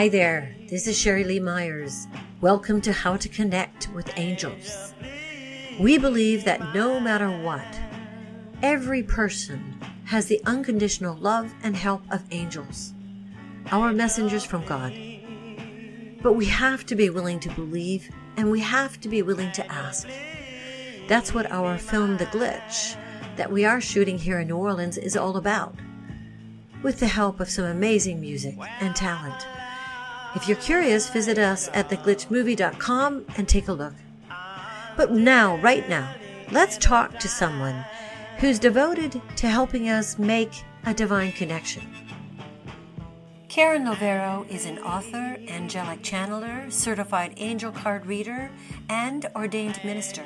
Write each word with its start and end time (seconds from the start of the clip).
Hi 0.00 0.08
there, 0.08 0.56
this 0.70 0.86
is 0.86 0.98
Sherry 0.98 1.24
Lee 1.24 1.40
Myers. 1.40 2.08
Welcome 2.40 2.80
to 2.80 2.90
How 2.90 3.18
to 3.18 3.28
Connect 3.28 3.90
with 3.90 4.10
Angels. 4.16 4.94
We 5.78 5.98
believe 5.98 6.44
that 6.44 6.74
no 6.74 6.98
matter 6.98 7.28
what, 7.28 7.66
every 8.62 9.02
person 9.02 9.78
has 10.06 10.24
the 10.24 10.40
unconditional 10.46 11.16
love 11.16 11.52
and 11.62 11.76
help 11.76 12.00
of 12.10 12.24
angels, 12.30 12.94
our 13.70 13.92
messengers 13.92 14.42
from 14.42 14.64
God. 14.64 14.94
But 16.22 16.32
we 16.32 16.46
have 16.46 16.86
to 16.86 16.94
be 16.94 17.10
willing 17.10 17.38
to 17.40 17.50
believe 17.50 18.08
and 18.38 18.50
we 18.50 18.60
have 18.60 18.98
to 19.02 19.08
be 19.10 19.20
willing 19.20 19.52
to 19.52 19.70
ask. 19.70 20.08
That's 21.08 21.34
what 21.34 21.52
our 21.52 21.76
film, 21.76 22.16
The 22.16 22.24
Glitch, 22.24 22.96
that 23.36 23.52
we 23.52 23.66
are 23.66 23.82
shooting 23.82 24.16
here 24.16 24.40
in 24.40 24.48
New 24.48 24.56
Orleans, 24.56 24.96
is 24.96 25.14
all 25.14 25.36
about, 25.36 25.74
with 26.82 27.00
the 27.00 27.06
help 27.06 27.38
of 27.38 27.50
some 27.50 27.66
amazing 27.66 28.18
music 28.18 28.56
and 28.80 28.96
talent. 28.96 29.46
If 30.34 30.46
you're 30.46 30.56
curious, 30.58 31.10
visit 31.10 31.38
us 31.38 31.68
at 31.72 31.88
theglitchmovie.com 31.88 33.26
and 33.36 33.48
take 33.48 33.68
a 33.68 33.72
look. 33.72 33.94
But 34.96 35.12
now, 35.12 35.56
right 35.56 35.88
now, 35.88 36.14
let's 36.52 36.78
talk 36.78 37.18
to 37.18 37.28
someone 37.28 37.84
who's 38.38 38.58
devoted 38.58 39.20
to 39.36 39.48
helping 39.48 39.88
us 39.88 40.18
make 40.18 40.52
a 40.86 40.94
divine 40.94 41.32
connection. 41.32 41.82
Karen 43.48 43.84
Lovero 43.84 44.48
is 44.48 44.66
an 44.66 44.78
author, 44.78 45.36
angelic 45.48 46.02
channeler, 46.02 46.72
certified 46.72 47.34
angel 47.36 47.72
card 47.72 48.06
reader, 48.06 48.50
and 48.88 49.26
ordained 49.34 49.80
minister. 49.84 50.24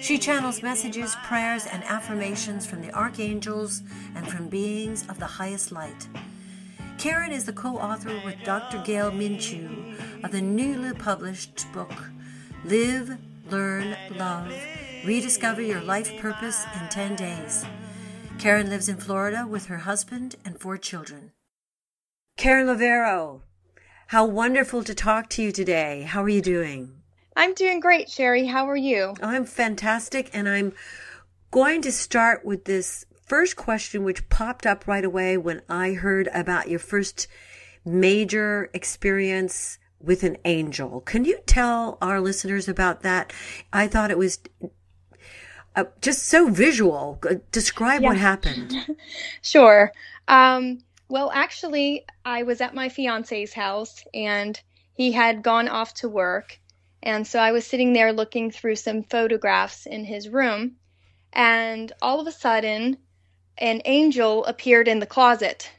She 0.00 0.18
channels 0.18 0.62
messages, 0.62 1.16
prayers, 1.24 1.66
and 1.66 1.82
affirmations 1.82 2.64
from 2.64 2.80
the 2.80 2.92
archangels 2.92 3.82
and 4.14 4.28
from 4.28 4.48
beings 4.48 5.04
of 5.08 5.18
the 5.18 5.26
highest 5.26 5.72
light. 5.72 6.06
Karen 7.00 7.32
is 7.32 7.46
the 7.46 7.52
co 7.54 7.78
author 7.78 8.20
with 8.26 8.44
Dr. 8.44 8.76
Gale 8.84 9.10
Minchew 9.10 10.22
of 10.22 10.32
the 10.32 10.42
newly 10.42 10.92
published 10.92 11.64
book, 11.72 11.90
Live, 12.62 13.16
Learn, 13.50 13.96
Love 14.16 14.52
Rediscover 15.06 15.62
Your 15.62 15.80
Life 15.80 16.14
Purpose 16.20 16.62
in 16.78 16.90
10 16.90 17.16
Days. 17.16 17.64
Karen 18.38 18.68
lives 18.68 18.90
in 18.90 18.98
Florida 18.98 19.46
with 19.48 19.64
her 19.64 19.78
husband 19.78 20.36
and 20.44 20.60
four 20.60 20.76
children. 20.76 21.32
Karen 22.36 22.66
Lovero, 22.66 23.40
how 24.08 24.26
wonderful 24.26 24.84
to 24.84 24.94
talk 24.94 25.30
to 25.30 25.42
you 25.42 25.52
today. 25.52 26.02
How 26.02 26.22
are 26.22 26.28
you 26.28 26.42
doing? 26.42 27.00
I'm 27.34 27.54
doing 27.54 27.80
great, 27.80 28.10
Sherry. 28.10 28.44
How 28.44 28.68
are 28.68 28.76
you? 28.76 29.14
I'm 29.22 29.46
fantastic, 29.46 30.28
and 30.34 30.46
I'm 30.46 30.74
going 31.50 31.80
to 31.80 31.92
start 31.92 32.44
with 32.44 32.66
this 32.66 33.06
first 33.30 33.54
question, 33.54 34.02
which 34.02 34.28
popped 34.28 34.66
up 34.66 34.88
right 34.88 35.04
away 35.04 35.36
when 35.36 35.62
I 35.68 35.92
heard 35.92 36.28
about 36.34 36.68
your 36.68 36.80
first 36.80 37.28
major 37.84 38.68
experience 38.74 39.78
with 40.00 40.24
an 40.24 40.36
angel. 40.44 41.00
Can 41.02 41.24
you 41.24 41.38
tell 41.46 41.96
our 42.02 42.20
listeners 42.20 42.66
about 42.66 43.02
that? 43.02 43.32
I 43.72 43.86
thought 43.86 44.10
it 44.10 44.18
was 44.18 44.40
uh, 45.76 45.84
just 46.00 46.24
so 46.24 46.50
visual. 46.50 47.20
Describe 47.52 48.02
yeah. 48.02 48.08
what 48.08 48.16
happened. 48.16 48.74
sure. 49.42 49.92
Um, 50.26 50.80
well, 51.08 51.30
actually, 51.32 52.06
I 52.24 52.42
was 52.42 52.60
at 52.60 52.74
my 52.74 52.88
fiance's 52.88 53.52
house 53.52 54.02
and 54.12 54.60
he 54.94 55.12
had 55.12 55.44
gone 55.44 55.68
off 55.68 55.94
to 55.94 56.08
work. 56.08 56.58
And 57.00 57.24
so 57.24 57.38
I 57.38 57.52
was 57.52 57.64
sitting 57.64 57.92
there 57.92 58.12
looking 58.12 58.50
through 58.50 58.74
some 58.74 59.04
photographs 59.04 59.86
in 59.86 60.04
his 60.04 60.28
room. 60.28 60.78
And 61.32 61.92
all 62.02 62.18
of 62.18 62.26
a 62.26 62.32
sudden, 62.32 62.96
an 63.60 63.82
angel 63.84 64.44
appeared 64.46 64.88
in 64.88 64.98
the 64.98 65.06
closet 65.06 65.70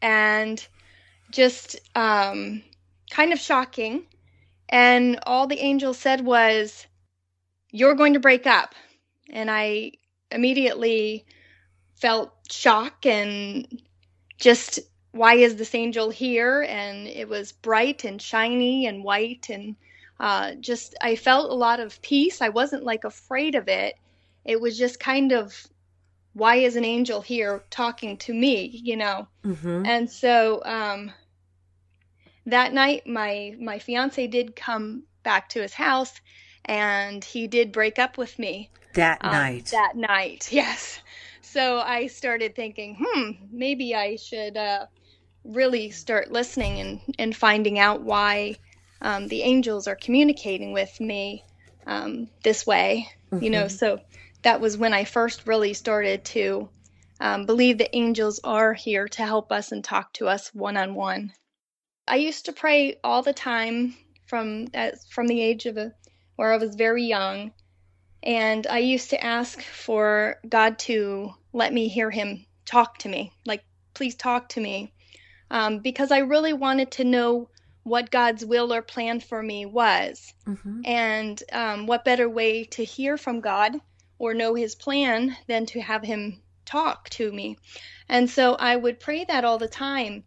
and 0.00 0.66
just 1.30 1.78
um, 1.94 2.62
kind 3.10 3.32
of 3.32 3.38
shocking. 3.38 4.04
And 4.68 5.20
all 5.24 5.46
the 5.46 5.60
angel 5.60 5.94
said 5.94 6.24
was, 6.24 6.86
You're 7.70 7.94
going 7.94 8.14
to 8.14 8.20
break 8.20 8.46
up. 8.46 8.74
And 9.30 9.50
I 9.50 9.92
immediately 10.30 11.24
felt 11.94 12.32
shock 12.50 13.06
and 13.06 13.80
just, 14.38 14.80
why 15.12 15.34
is 15.34 15.56
this 15.56 15.74
angel 15.74 16.10
here? 16.10 16.62
And 16.68 17.06
it 17.06 17.28
was 17.28 17.52
bright 17.52 18.04
and 18.04 18.20
shiny 18.20 18.86
and 18.86 19.04
white. 19.04 19.48
And 19.48 19.76
uh, 20.18 20.54
just, 20.56 20.94
I 21.00 21.16
felt 21.16 21.50
a 21.50 21.54
lot 21.54 21.80
of 21.80 22.02
peace. 22.02 22.42
I 22.42 22.48
wasn't 22.48 22.84
like 22.84 23.04
afraid 23.04 23.54
of 23.54 23.68
it. 23.68 23.94
It 24.44 24.60
was 24.60 24.76
just 24.76 24.98
kind 24.98 25.32
of 25.32 25.68
why 26.34 26.56
is 26.56 26.76
an 26.76 26.84
angel 26.84 27.20
here 27.20 27.62
talking 27.70 28.16
to 28.16 28.32
me 28.32 28.66
you 28.66 28.96
know 28.96 29.26
mm-hmm. 29.44 29.84
and 29.84 30.10
so 30.10 30.62
um, 30.64 31.12
that 32.46 32.72
night 32.72 33.06
my 33.06 33.54
my 33.60 33.78
fiance 33.78 34.26
did 34.26 34.56
come 34.56 35.02
back 35.22 35.48
to 35.48 35.60
his 35.60 35.74
house 35.74 36.20
and 36.64 37.24
he 37.24 37.46
did 37.46 37.72
break 37.72 37.98
up 37.98 38.16
with 38.16 38.38
me 38.38 38.70
that 38.94 39.18
um, 39.22 39.32
night 39.32 39.66
that 39.66 39.96
night 39.96 40.48
yes 40.52 41.00
so 41.40 41.78
i 41.80 42.06
started 42.06 42.54
thinking 42.54 42.96
hmm 43.00 43.30
maybe 43.50 43.94
i 43.94 44.16
should 44.16 44.56
uh, 44.56 44.86
really 45.44 45.90
start 45.90 46.30
listening 46.30 46.80
and 46.80 47.00
and 47.18 47.36
finding 47.36 47.78
out 47.78 48.02
why 48.02 48.56
um, 49.00 49.26
the 49.26 49.42
angels 49.42 49.88
are 49.88 49.96
communicating 49.96 50.72
with 50.72 51.00
me 51.00 51.44
um, 51.86 52.28
this 52.44 52.64
way 52.66 53.08
mm-hmm. 53.30 53.44
you 53.44 53.50
know 53.50 53.64
mm-hmm. 53.64 53.76
so 53.76 54.00
that 54.42 54.60
was 54.60 54.76
when 54.76 54.92
I 54.92 55.04
first 55.04 55.46
really 55.46 55.74
started 55.74 56.24
to 56.26 56.68
um, 57.20 57.46
believe 57.46 57.78
that 57.78 57.96
angels 57.96 58.40
are 58.42 58.74
here 58.74 59.06
to 59.06 59.24
help 59.24 59.52
us 59.52 59.70
and 59.70 59.82
talk 59.82 60.12
to 60.14 60.26
us 60.26 60.52
one 60.52 60.76
on 60.76 60.94
one. 60.94 61.32
I 62.08 62.16
used 62.16 62.46
to 62.46 62.52
pray 62.52 62.96
all 63.04 63.22
the 63.22 63.32
time 63.32 63.94
from 64.26 64.66
from 65.08 65.26
the 65.28 65.40
age 65.40 65.66
of 65.66 65.76
a, 65.76 65.92
where 66.36 66.52
I 66.52 66.56
was 66.56 66.74
very 66.74 67.04
young, 67.04 67.52
and 68.22 68.66
I 68.66 68.78
used 68.78 69.10
to 69.10 69.24
ask 69.24 69.60
for 69.60 70.40
God 70.48 70.80
to 70.80 71.34
let 71.52 71.72
me 71.72 71.86
hear 71.86 72.10
Him 72.10 72.44
talk 72.64 72.98
to 72.98 73.08
me, 73.08 73.32
like 73.46 73.62
please 73.94 74.16
talk 74.16 74.48
to 74.50 74.60
me, 74.60 74.92
um, 75.50 75.78
because 75.78 76.10
I 76.10 76.18
really 76.18 76.52
wanted 76.52 76.90
to 76.92 77.04
know 77.04 77.50
what 77.84 78.10
God's 78.10 78.44
will 78.44 78.72
or 78.72 78.82
plan 78.82 79.20
for 79.20 79.40
me 79.42 79.66
was, 79.66 80.32
mm-hmm. 80.44 80.80
and 80.84 81.40
um, 81.52 81.86
what 81.86 82.04
better 82.04 82.28
way 82.28 82.64
to 82.64 82.82
hear 82.82 83.16
from 83.16 83.40
God 83.40 83.80
or 84.22 84.34
know 84.34 84.54
his 84.54 84.76
plan 84.76 85.36
than 85.48 85.66
to 85.66 85.80
have 85.80 86.04
him 86.04 86.40
talk 86.64 87.08
to 87.10 87.32
me. 87.32 87.58
And 88.08 88.30
so 88.30 88.54
I 88.54 88.76
would 88.76 89.00
pray 89.00 89.24
that 89.24 89.44
all 89.44 89.58
the 89.58 89.66
time. 89.66 90.22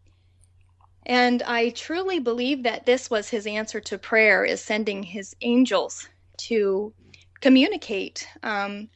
And 1.06 1.41
I 1.44 1.69
truly 1.69 2.19
believe 2.19 2.63
that 2.63 2.85
this 2.85 3.09
was 3.09 3.29
his 3.29 3.47
answer 3.47 3.79
to 3.79 3.97
prayer 3.97 4.44
is 4.44 4.59
sending 4.59 5.01
his 5.01 5.33
angels 5.39 6.09
to 6.39 6.94
communicate. 7.39 8.28
Um, 8.44 8.89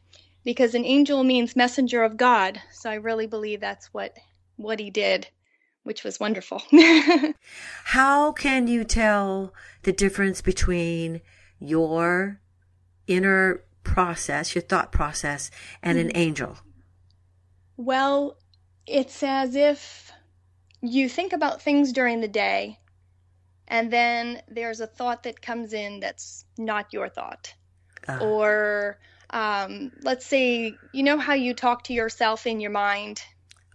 because 0.43 0.75
an 0.75 0.83
angel 0.83 1.23
means 1.23 1.55
messenger 1.55 2.03
of 2.03 2.17
God. 2.17 2.61
So 2.73 2.89
I 2.89 2.95
really 2.95 3.27
believe 3.27 3.61
that's 3.61 3.93
what 3.93 4.17
what 4.57 4.81
he 4.81 4.89
did, 4.89 5.29
which 5.83 6.03
was 6.03 6.19
wonderful. 6.19 6.61
How 7.85 8.33
can 8.33 8.67
you 8.67 8.83
tell 8.83 9.53
the 9.83 9.93
difference 9.93 10.41
between 10.41 11.21
your 11.57 12.41
inner 13.07 13.63
process, 13.89 14.53
your 14.53 14.61
thought 14.61 14.91
process, 14.91 15.49
and 15.81 15.97
an 15.97 16.07
mm-hmm. 16.09 16.17
angel? 16.17 16.57
Well, 17.75 18.37
it's 18.85 19.23
as 19.23 19.55
if 19.55 20.11
you 20.81 21.09
think 21.09 21.33
about 21.33 21.61
things 21.61 21.91
during 21.91 22.21
the 22.21 22.27
day, 22.27 22.79
and 23.67 23.91
then 23.91 24.41
there's 24.47 24.79
a 24.79 24.87
thought 24.87 25.23
that 25.23 25.41
comes 25.41 25.73
in 25.73 25.99
that's 25.99 26.45
not 26.57 26.93
your 26.93 27.09
thought. 27.09 27.53
Uh. 28.07 28.19
Or 28.21 28.99
um, 29.31 29.91
let's 30.01 30.25
say, 30.25 30.75
you 30.93 31.03
know 31.03 31.17
how 31.17 31.33
you 31.33 31.53
talk 31.53 31.83
to 31.85 31.93
yourself 31.93 32.45
in 32.45 32.59
your 32.59 32.71
mind? 32.71 33.21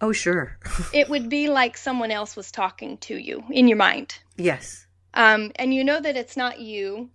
Oh, 0.00 0.12
sure. 0.12 0.59
it 0.93 1.09
would 1.09 1.29
be 1.29 1.49
like 1.49 1.77
someone 1.77 2.11
else 2.11 2.37
was 2.37 2.50
talking 2.50 2.99
to 2.99 3.17
you 3.17 3.44
in 3.50 3.69
your 3.69 3.79
mind. 3.79 4.19
Yes. 4.37 4.87
Um, 5.15 5.53
and 5.56 5.73
you 5.73 5.85
know 5.85 6.00
that 6.00 6.17
it's 6.17 6.37
not 6.37 6.61
you, 6.61 7.11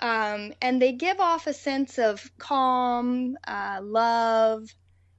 um, 0.00 0.52
and 0.60 0.80
they 0.80 0.92
give 0.92 1.20
off 1.20 1.46
a 1.46 1.52
sense 1.52 1.98
of 1.98 2.30
calm, 2.38 3.36
uh, 3.46 3.80
love, 3.82 4.68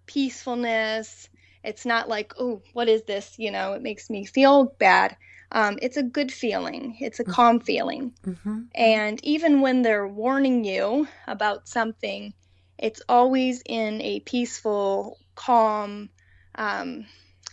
peacefulness. 0.06 1.30
It's 1.63 1.86
not 1.86 2.10
like, 2.10 2.33
oh, 2.39 2.62
what 2.74 2.88
is 2.88 3.04
this? 3.04 3.36
You 3.38 3.51
know, 3.51 3.74
it 3.74 3.81
makes 3.81 4.10
me 4.10 4.25
feel 4.25 4.66
bad. 4.77 5.18
Um, 5.51 5.80
it's 5.81 5.98
a 5.98 6.04
good 6.04 6.31
feeling, 6.31 6.98
it's 7.00 7.19
a 7.19 7.24
mm-hmm. 7.24 7.31
calm 7.31 7.60
feeling. 7.60 8.13
Mm-hmm. 8.25 8.62
And 8.74 9.24
even 9.24 9.62
when 9.62 9.83
they're 9.83 10.07
warning 10.07 10.63
you 10.66 11.07
about 11.28 11.68
something, 11.68 12.33
it's 12.78 13.01
always 13.07 13.62
in 13.66 14.01
a 14.01 14.19
peaceful, 14.19 15.18
calm, 15.36 16.10
um, 16.56 17.06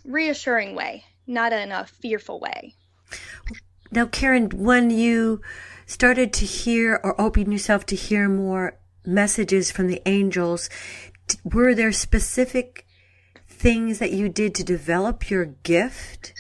reassuring 0.04 0.74
way, 0.74 1.04
not 1.26 1.52
in 1.52 1.70
a 1.70 1.86
fearful 1.86 2.40
way. 2.40 2.74
Now, 3.92 4.06
Karen, 4.06 4.48
when 4.48 4.90
you 4.90 5.42
started 5.92 6.32
to 6.32 6.46
hear 6.46 6.98
or 7.04 7.20
open 7.20 7.52
yourself 7.52 7.84
to 7.86 7.96
hear 7.96 8.28
more 8.28 8.78
messages 9.04 9.70
from 9.70 9.88
the 9.88 10.00
angels, 10.06 10.70
were 11.44 11.74
there 11.74 11.92
specific 11.92 12.86
things 13.46 13.98
that 13.98 14.12
you 14.12 14.28
did 14.28 14.54
to 14.56 14.64
develop 14.64 15.30
your 15.30 15.44
gift? 15.44 16.34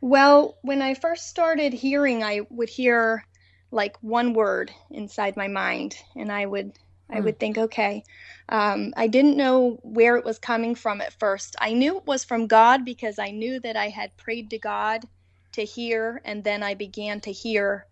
Well, 0.00 0.58
when 0.62 0.82
I 0.82 0.94
first 0.94 1.28
started 1.28 1.72
hearing, 1.72 2.22
I 2.22 2.42
would 2.50 2.68
hear 2.68 3.26
like 3.70 3.96
one 4.02 4.34
word 4.34 4.70
inside 4.90 5.36
my 5.36 5.48
mind, 5.48 5.96
and 6.14 6.30
I 6.30 6.46
would 6.46 6.78
I 7.10 7.20
Hmm. 7.20 7.20
would 7.20 7.38
think, 7.38 7.58
okay. 7.58 8.04
Um, 8.48 8.92
I 8.96 9.08
didn't 9.08 9.36
know 9.36 9.78
where 9.82 10.16
it 10.16 10.24
was 10.24 10.38
coming 10.38 10.74
from 10.74 11.00
at 11.00 11.18
first. 11.18 11.54
I 11.60 11.72
knew 11.74 11.98
it 11.98 12.06
was 12.06 12.24
from 12.24 12.46
God 12.46 12.84
because 12.84 13.18
I 13.18 13.30
knew 13.30 13.60
that 13.60 13.76
I 13.76 13.88
had 13.88 14.16
prayed 14.16 14.50
to 14.50 14.58
God 14.58 15.06
to 15.52 15.64
hear, 15.64 16.20
and 16.24 16.44
then 16.44 16.62
I 16.62 16.74
began 16.74 17.20
to 17.22 17.32
hear, 17.32 17.86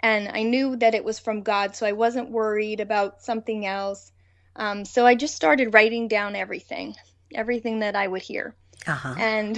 and 0.00 0.28
I 0.28 0.42
knew 0.42 0.76
that 0.76 0.94
it 0.94 1.04
was 1.04 1.18
from 1.18 1.42
God, 1.42 1.74
so 1.76 1.86
I 1.86 1.92
wasn't 1.92 2.30
worried 2.30 2.80
about 2.80 3.22
something 3.22 3.66
else. 3.66 4.12
Um, 4.56 4.84
so 4.84 5.06
I 5.06 5.14
just 5.14 5.34
started 5.34 5.74
writing 5.74 6.08
down 6.08 6.36
everything, 6.36 6.94
everything 7.34 7.80
that 7.80 7.96
I 7.96 8.06
would 8.06 8.22
hear. 8.22 8.54
Uh-huh. 8.86 9.14
And 9.18 9.56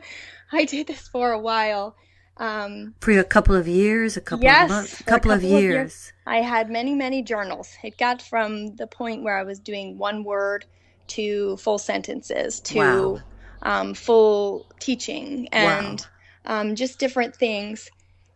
I 0.52 0.64
did 0.64 0.86
this 0.86 1.08
for 1.08 1.32
a 1.32 1.38
while. 1.38 1.96
Um, 2.36 2.94
For 3.00 3.18
a 3.18 3.24
couple 3.24 3.54
of 3.54 3.68
years, 3.68 4.16
a 4.16 4.20
couple 4.20 4.44
Yes, 4.44 4.64
of 4.64 4.70
months, 4.70 4.94
for 4.96 5.02
a 5.02 5.04
a 5.04 5.06
couple, 5.18 5.30
of 5.32 5.42
couple 5.42 5.56
of 5.56 5.62
years. 5.62 5.72
years. 5.74 6.12
I 6.26 6.38
had 6.38 6.70
many, 6.70 6.94
many 6.94 7.22
journals. 7.22 7.70
It 7.82 7.96
got 7.98 8.22
from 8.22 8.74
the 8.76 8.86
point 8.86 9.22
where 9.22 9.38
I 9.38 9.44
was 9.44 9.60
doing 9.60 9.98
one 9.98 10.24
word 10.24 10.64
to 11.08 11.56
full 11.58 11.78
sentences 11.78 12.60
to 12.60 12.78
Wow. 12.78 13.20
um, 13.62 13.94
full 13.94 14.66
teaching 14.80 15.48
and 15.52 16.04
um, 16.44 16.74
just 16.74 16.98
different 16.98 17.36
things. 17.36 17.90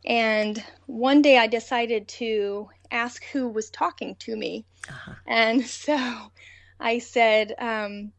And 0.04 0.62
one 0.86 1.22
day 1.22 1.38
I 1.38 1.46
decided 1.46 2.08
to 2.08 2.68
ask 2.90 3.24
who 3.24 3.48
was 3.48 3.70
talking 3.70 4.16
to 4.16 4.36
me. 4.36 4.64
Uh-huh. 4.88 5.12
And 5.26 5.66
so 5.66 5.96
I 6.80 6.98
said, 6.98 7.54
um, 7.58 8.12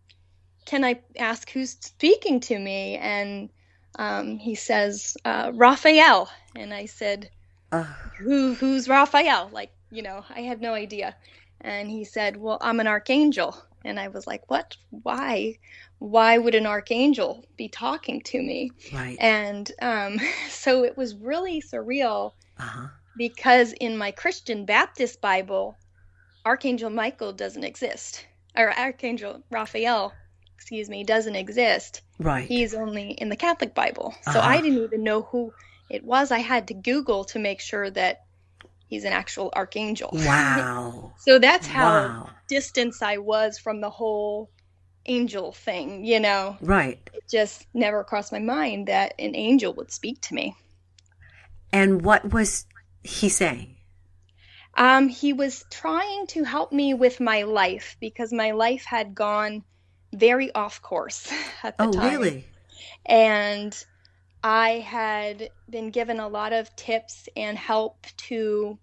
Can 0.65 0.83
I 0.83 1.01
ask 1.17 1.49
who's 1.49 1.71
speaking 1.79 2.39
to 2.41 2.59
me? 2.59 2.97
And 2.97 3.49
um, 3.97 4.37
he 4.37 4.55
says, 4.55 5.17
uh, 5.25 5.51
Raphael. 5.53 6.29
And 6.55 6.73
I 6.73 6.85
said, 6.85 7.29
Uh, 7.71 7.83
Who, 8.19 8.53
Who's 8.53 8.87
Raphael? 8.87 9.49
Like, 9.51 9.71
you 9.91 10.01
know, 10.01 10.23
I 10.29 10.41
had 10.41 10.61
no 10.61 10.73
idea. 10.73 11.15
And 11.61 11.89
he 11.89 12.05
said, 12.05 12.37
Well, 12.37 12.57
I'm 12.61 12.79
an 12.79 12.87
archangel. 12.87 13.57
And 13.83 13.99
I 13.99 14.09
was 14.09 14.27
like, 14.27 14.49
What? 14.49 14.77
Why? 14.89 15.57
Why 15.99 16.37
would 16.37 16.55
an 16.55 16.65
archangel 16.65 17.45
be 17.57 17.67
talking 17.69 18.21
to 18.21 18.41
me? 18.41 18.71
right. 18.93 19.17
And 19.19 19.71
um, 19.81 20.19
so 20.49 20.83
it 20.83 20.97
was 20.97 21.15
really 21.15 21.61
surreal 21.61 22.31
Uh-huh. 22.57 22.87
because 23.15 23.73
in 23.73 23.97
my 23.97 24.11
Christian 24.11 24.65
Baptist 24.65 25.21
Bible, 25.21 25.77
Archangel 26.45 26.89
Michael 26.89 27.33
doesn't 27.33 27.63
exist, 27.65 28.25
or 28.57 28.71
Archangel 28.77 29.43
Raphael, 29.51 30.13
excuse 30.55 30.89
me, 30.89 31.03
doesn't 31.03 31.35
exist. 31.35 32.01
Right. 32.17 32.47
He's 32.47 32.73
only 32.73 33.11
in 33.11 33.29
the 33.29 33.35
Catholic 33.35 33.75
Bible. 33.75 34.13
So 34.23 34.39
Uh-huh. 34.39 34.49
I 34.49 34.61
didn't 34.61 34.83
even 34.83 35.03
know 35.03 35.23
who 35.23 35.53
it 35.89 36.03
was. 36.03 36.31
I 36.31 36.39
had 36.39 36.67
to 36.69 36.73
Google 36.73 37.25
to 37.25 37.39
make 37.39 37.59
sure 37.59 37.89
that 37.91 38.19
he's 38.87 39.03
an 39.03 39.13
actual 39.13 39.51
archangel. 39.55 40.09
wow. 40.13 41.13
So 41.25 41.37
that's 41.39 41.67
how 41.67 41.91
Wow. 41.91 42.29
distance 42.47 43.01
I 43.01 43.17
was 43.17 43.59
from 43.59 43.81
the 43.81 43.89
whole 43.89 44.49
angel 45.09 45.51
thing, 45.51 46.05
you 46.05 46.19
know. 46.19 46.57
Right. 46.61 46.99
It 47.13 47.23
just 47.29 47.67
never 47.73 48.03
crossed 48.03 48.31
my 48.31 48.39
mind 48.39 48.87
that 48.87 49.15
an 49.19 49.35
angel 49.35 49.73
would 49.73 49.91
speak 49.91 50.21
to 50.21 50.35
me. 50.35 50.55
And 51.71 52.01
what 52.03 52.31
was 52.33 52.65
he 53.03 53.29
saying? 53.29 53.77
Um, 54.75 55.09
he 55.09 55.33
was 55.33 55.65
trying 55.71 56.27
to 56.27 56.43
help 56.43 56.71
me 56.71 56.93
with 56.93 57.19
my 57.19 57.43
life 57.43 57.97
because 57.99 58.31
my 58.31 58.51
life 58.51 58.85
had 58.85 59.15
gone 59.15 59.63
very 60.13 60.53
off 60.53 60.81
course 60.81 61.31
at 61.63 61.77
the 61.77 61.85
Oh, 61.85 61.91
time. 61.91 62.05
Oh, 62.05 62.11
really? 62.11 62.45
And 63.05 63.85
I 64.43 64.69
had 64.79 65.49
been 65.69 65.91
given 65.91 66.19
a 66.19 66.27
lot 66.27 66.53
of 66.53 66.75
tips 66.75 67.27
and 67.35 67.57
help 67.57 68.05
to 68.29 68.79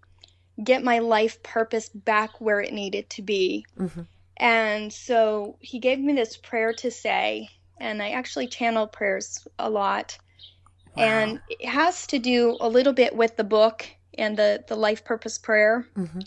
get 0.63 0.83
my 0.83 0.99
life 0.99 1.41
purpose 1.43 1.89
back 1.89 2.41
where 2.41 2.61
it 2.61 2.73
needed 2.73 3.09
to 3.11 3.21
be. 3.21 3.65
hmm 3.77 4.01
And 4.37 4.93
so 4.93 5.57
he 5.61 5.79
gave 5.79 5.99
me 5.99 6.13
this 6.13 6.37
prayer 6.37 6.73
to 6.73 6.91
say, 6.91 7.49
and 7.79 8.01
I 8.01 8.11
actually 8.11 8.47
channel 8.47 8.87
prayers 8.87 9.47
a 9.57 9.69
lot. 9.69 10.17
And 10.95 11.41
it 11.47 11.67
has 11.67 12.07
to 12.07 12.19
do 12.19 12.57
a 12.59 12.69
little 12.69 12.93
bit 12.93 13.15
with 13.15 13.35
the 13.35 13.43
book 13.43 13.87
and 14.17 14.37
the, 14.37 14.63
the 14.67 14.75
life 14.75 15.03
purpose 15.03 15.37
prayer. 15.37 15.87
hmm 15.95 16.21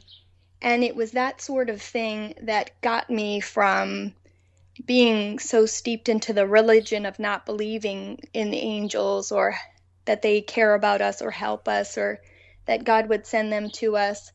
And 0.63 0.85
it 0.85 0.95
was 0.95 1.13
that 1.13 1.41
sort 1.41 1.71
of 1.71 1.81
thing 1.81 2.35
that 2.43 2.81
got 2.81 3.11
me 3.11 3.41
from 3.41 4.15
being 4.85 5.39
so 5.39 5.67
steeped 5.67 6.09
into 6.09 6.33
the 6.33 6.47
religion 6.47 7.07
of 7.07 7.19
not 7.19 7.47
believing 7.47 8.21
in 8.33 8.51
the 8.51 8.59
angels 8.59 9.33
or 9.33 9.57
that 10.05 10.23
they 10.23 10.41
care 10.41 10.75
about 10.75 11.01
us 11.01 11.23
or 11.23 11.31
help 11.31 11.69
us 11.69 11.99
or 11.99 12.21
that 12.67 12.85
God 12.85 13.09
would 13.09 13.27
send 13.27 13.53
them 13.53 13.71
to 13.71 13.97
us 13.97 14.33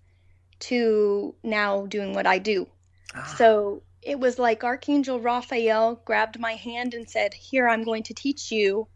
to 0.59 1.35
now 1.43 1.85
doing 1.85 2.13
what 2.13 2.27
I 2.27 2.39
do. 2.39 2.67
Ah, 3.15 3.35
So 3.37 3.83
it 4.01 4.19
was 4.19 4.37
like 4.39 4.63
Archangel 4.63 5.19
Raphael 5.19 6.01
grabbed 6.05 6.39
my 6.39 6.53
hand 6.53 6.93
and 6.93 7.09
said, 7.09 7.33
Here, 7.33 7.67
I'm 7.67 7.83
going 7.83 8.03
to 8.03 8.13
teach 8.13 8.51
you 8.51 8.87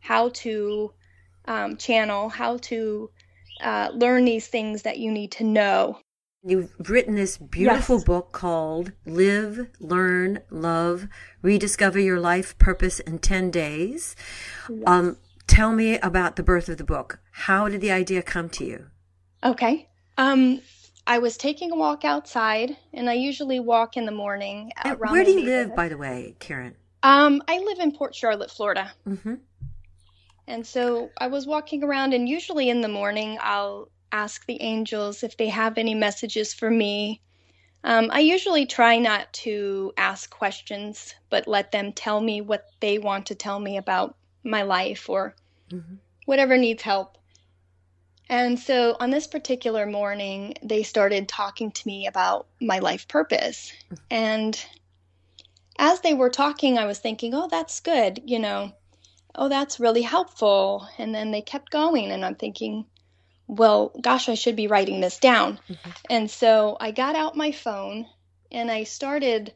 how 0.00 0.30
to 0.30 0.92
um, 1.46 1.76
channel, 1.76 2.28
how 2.28 2.58
to 2.58 3.10
uh, 3.62 3.90
learn 3.92 4.24
these 4.24 4.46
things 4.48 4.82
that 4.82 4.98
you 4.98 5.10
need 5.10 5.32
to 5.32 5.44
know. 5.44 5.98
You've 6.44 6.70
written 6.88 7.16
this 7.16 7.36
beautiful 7.36 7.96
Yes. 7.96 8.04
book 8.04 8.32
called 8.32 8.92
Live, 9.04 9.66
Learn, 9.80 10.40
Love, 10.50 11.08
Rediscover 11.42 11.98
Your 11.98 12.20
Life 12.20 12.56
Purpose 12.58 13.00
in 13.00 13.18
10 13.18 13.50
Days. 13.50 14.14
Um, 14.86 15.16
tell 15.48 15.72
me 15.72 15.98
about 15.98 16.36
the 16.36 16.44
birth 16.44 16.68
of 16.68 16.78
the 16.78 16.84
book. 16.84 17.18
How 17.32 17.68
did 17.68 17.80
the 17.80 17.90
idea 17.90 18.22
come 18.22 18.48
to 18.50 18.64
you? 18.64 18.86
Okay. 19.42 19.88
Um, 20.16 20.60
I 21.08 21.18
was 21.20 21.38
taking 21.38 21.72
a 21.72 21.74
walk 21.74 22.04
outside, 22.04 22.76
and 22.92 23.08
I 23.08 23.14
usually 23.14 23.60
walk 23.60 23.96
in 23.96 24.04
the 24.04 24.12
morning 24.12 24.72
where 24.98 25.24
do 25.24 25.30
you 25.30 25.40
live, 25.40 25.74
by 25.74 25.88
the 25.88 25.96
way, 25.96 26.36
Karen? 26.38 26.76
Um, 27.02 27.42
I 27.48 27.60
live 27.60 27.78
in 27.78 27.92
Port 27.92 28.14
Charlotte, 28.14 28.50
Florida. 28.50 28.92
hmm 29.04 29.36
And 30.46 30.66
so 30.66 31.10
I 31.16 31.28
was 31.28 31.46
walking 31.46 31.82
around, 31.82 32.12
and 32.12 32.28
usually 32.28 32.68
in 32.68 32.82
the 32.82 32.88
morning, 32.88 33.38
I'll 33.40 33.88
ask 34.12 34.44
the 34.44 34.60
angels 34.60 35.22
if 35.22 35.36
they 35.38 35.48
have 35.48 35.78
any 35.78 35.94
messages 35.94 36.52
for 36.52 36.70
me. 36.70 37.22
Um, 37.84 38.10
I 38.12 38.20
usually 38.20 38.66
try 38.66 38.98
not 38.98 39.32
to 39.44 39.92
ask 39.96 40.28
questions, 40.28 41.14
but 41.30 41.48
let 41.48 41.72
them 41.72 41.94
tell 41.94 42.20
me 42.20 42.42
what 42.42 42.66
they 42.80 42.98
want 42.98 43.26
to 43.26 43.34
tell 43.34 43.60
me 43.60 43.78
about 43.78 44.14
my 44.44 44.62
life 44.62 45.08
or 45.08 45.34
hmm 45.70 45.94
whatever 46.26 46.58
needs 46.58 46.82
help. 46.82 47.17
And 48.28 48.58
so 48.58 48.96
on 49.00 49.10
this 49.10 49.26
particular 49.26 49.86
morning, 49.86 50.54
they 50.62 50.82
started 50.82 51.28
talking 51.28 51.70
to 51.70 51.86
me 51.86 52.06
about 52.06 52.46
my 52.60 52.78
life 52.78 53.08
purpose. 53.08 53.72
And 54.10 54.62
as 55.78 56.00
they 56.00 56.12
were 56.12 56.30
talking, 56.30 56.76
I 56.76 56.84
was 56.86 56.98
thinking, 56.98 57.34
oh, 57.34 57.48
that's 57.48 57.80
good, 57.80 58.20
you 58.26 58.38
know, 58.38 58.72
oh, 59.34 59.48
that's 59.48 59.80
really 59.80 60.02
helpful. 60.02 60.86
And 60.98 61.14
then 61.14 61.30
they 61.30 61.40
kept 61.40 61.70
going, 61.70 62.10
and 62.10 62.24
I'm 62.24 62.34
thinking, 62.34 62.84
well, 63.46 63.92
gosh, 64.00 64.28
I 64.28 64.34
should 64.34 64.56
be 64.56 64.66
writing 64.66 65.00
this 65.00 65.18
down. 65.18 65.58
Mhm. 65.68 65.96
And 66.10 66.30
so 66.30 66.76
I 66.80 66.90
got 66.90 67.16
out 67.16 67.34
my 67.34 67.50
phone 67.50 68.06
and 68.52 68.70
I 68.70 68.84
started 68.84 69.54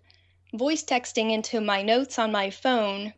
voice 0.55 0.83
texting 0.83 1.31
into 1.31 1.61
my 1.61 1.83
notes 1.83 2.19
on 2.19 2.33
my 2.33 2.51
phone. 2.51 3.13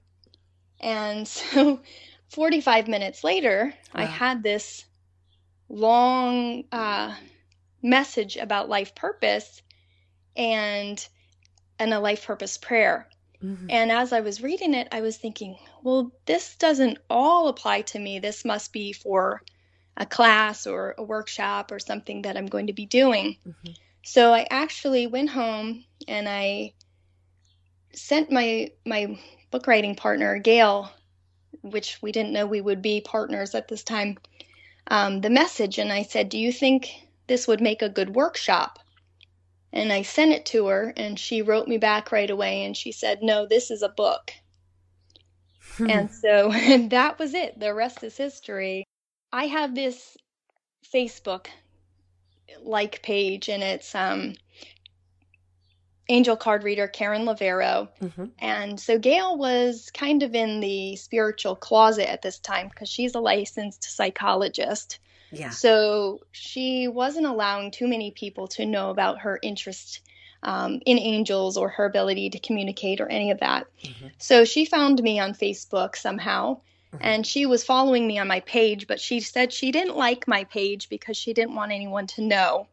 And 0.81 1.29
so 1.29 1.81
45 2.29 2.89
minutes 2.89 3.23
later, 3.23 3.73
I 3.95 4.05
had 4.05 4.43
this 4.43 4.85
long 5.75 6.65
uh, 6.71 7.15
message 7.83 8.37
about 8.37 8.69
life 8.69 8.95
purpose 8.95 9.63
and 10.37 11.07
and 11.79 11.93
a 11.93 12.01
life 12.01 12.27
purpose 12.27 12.57
prayer. 12.59 13.09
hmm 13.41 13.67
And 13.69 13.91
as 13.91 14.13
I 14.13 14.21
was 14.21 14.43
reading 14.43 14.75
it, 14.75 14.89
I 14.93 15.01
was 15.01 15.17
thinking, 15.17 15.57
well, 15.83 16.13
this 16.27 16.57
doesn't 16.57 16.99
all 17.11 17.49
apply 17.49 17.83
to 17.83 17.99
me. 17.99 18.21
This 18.21 18.45
must 18.45 18.73
be 18.73 18.93
for 18.93 19.43
a 19.97 20.07
class 20.07 20.67
or 20.67 20.95
a 20.99 21.03
workshop 21.03 21.73
or 21.73 21.79
something 21.79 22.23
that 22.23 22.37
I'm 22.37 22.47
going 22.47 22.69
to 22.69 22.73
be 22.73 22.87
doing. 22.87 23.37
hmm 23.45 23.73
So 24.03 24.33
I 24.33 24.47
actually 24.51 25.07
went 25.07 25.31
home 25.31 25.85
and 26.07 26.29
I 26.29 26.75
sent 27.95 28.31
my 28.31 28.71
my 28.85 29.19
book 29.51 29.67
writing 29.67 29.95
partner 29.95 30.39
Gale, 30.39 30.91
which 31.63 31.99
we 32.03 32.13
didn't 32.13 32.33
know 32.33 32.47
we 32.47 32.61
would 32.61 32.83
be 32.83 33.01
partners 33.01 33.55
at 33.55 33.69
this 33.69 33.85
time, 33.85 34.19
um, 34.89 35.21
the 35.21 35.31
message, 35.31 35.79
and 35.79 35.93
I 35.93 36.03
said, 36.03 36.29
"Do 36.29 36.39
you 36.39 36.53
think 36.53 36.91
this 37.27 37.47
would 37.49 37.61
make 37.61 37.83
a 37.83 37.89
good 37.89 38.15
workshop?" 38.15 38.79
And 39.73 39.93
I 39.93 40.03
sent 40.03 40.33
it 40.33 40.47
to 40.47 40.67
her, 40.67 40.93
and 40.97 41.19
she 41.19 41.43
wrote 41.43 41.69
me 41.69 41.79
back 41.79 42.13
right 42.13 42.31
away, 42.31 42.65
and 42.65 42.77
she 42.77 42.93
said, 42.93 43.23
"No, 43.23 43.47
this 43.47 43.71
is 43.71 43.83
a 43.83 43.89
book." 43.89 44.33
And 45.79 46.11
so 46.11 46.51
that 46.91 47.19
was 47.19 47.35
it. 47.35 47.59
The 47.59 47.75
rest 47.75 48.03
is 48.03 48.17
history. 48.17 48.85
I 49.33 49.47
have 49.47 49.75
this 49.75 50.17
Facebook 50.93 51.47
like 52.63 53.03
page 53.03 53.49
and 53.49 53.63
it's 53.63 53.95
um 53.95 54.35
angel 56.09 56.37
card 56.37 56.63
reader 56.63 56.87
Karen 56.87 57.25
Lovero. 57.25 57.89
Mm-hmm. 58.03 58.27
And 58.39 58.79
so 58.79 58.99
Gale 58.99 59.37
was 59.37 59.91
kind 59.93 60.23
of 60.23 60.35
in 60.35 60.61
the 60.61 60.97
spiritual 60.97 61.57
closet 61.57 62.11
at 62.11 62.23
this 62.23 62.39
time 62.39 62.69
because 62.69 62.89
she's 62.89 63.15
a 63.15 63.21
licensed 63.21 63.85
psychologist. 63.85 64.99
Yeah. 65.33 65.51
So 65.51 66.21
she 66.33 66.89
wasn't 66.89 67.27
allowing 67.27 67.71
too 67.71 67.89
many 67.89 68.11
people 68.11 68.49
to 68.49 68.67
know 68.67 68.91
about 68.91 69.21
her 69.21 69.39
interest 69.43 70.01
um, 70.43 70.81
in 70.85 70.99
angels 70.99 71.57
or 71.57 71.71
her 71.71 71.87
ability 71.87 72.31
to 72.31 72.39
communicate 72.39 73.01
or 73.01 73.09
any 73.09 73.31
of 73.31 73.41
that. 73.41 73.67
Mhm. 73.83 74.13
So 74.19 74.45
she 74.45 74.67
found 74.67 75.03
me 75.03 75.19
on 75.19 75.33
Facebook 75.33 75.97
somehow. 75.97 76.61
Mhm. 76.93 76.99
And 77.01 77.27
she 77.27 77.47
was 77.47 77.65
following 77.65 78.07
me 78.07 78.19
on 78.19 78.29
my 78.29 78.41
page, 78.41 78.87
but 78.87 79.01
she 79.01 79.21
said 79.21 79.53
she 79.53 79.73
didn't 79.73 79.97
like 79.97 80.29
my 80.29 80.45
page 80.45 80.91
because 80.91 81.17
she 81.17 81.33
didn't 81.33 81.55
want 81.55 81.73
anyone 81.73 82.07
to 82.09 82.21
know 82.21 82.69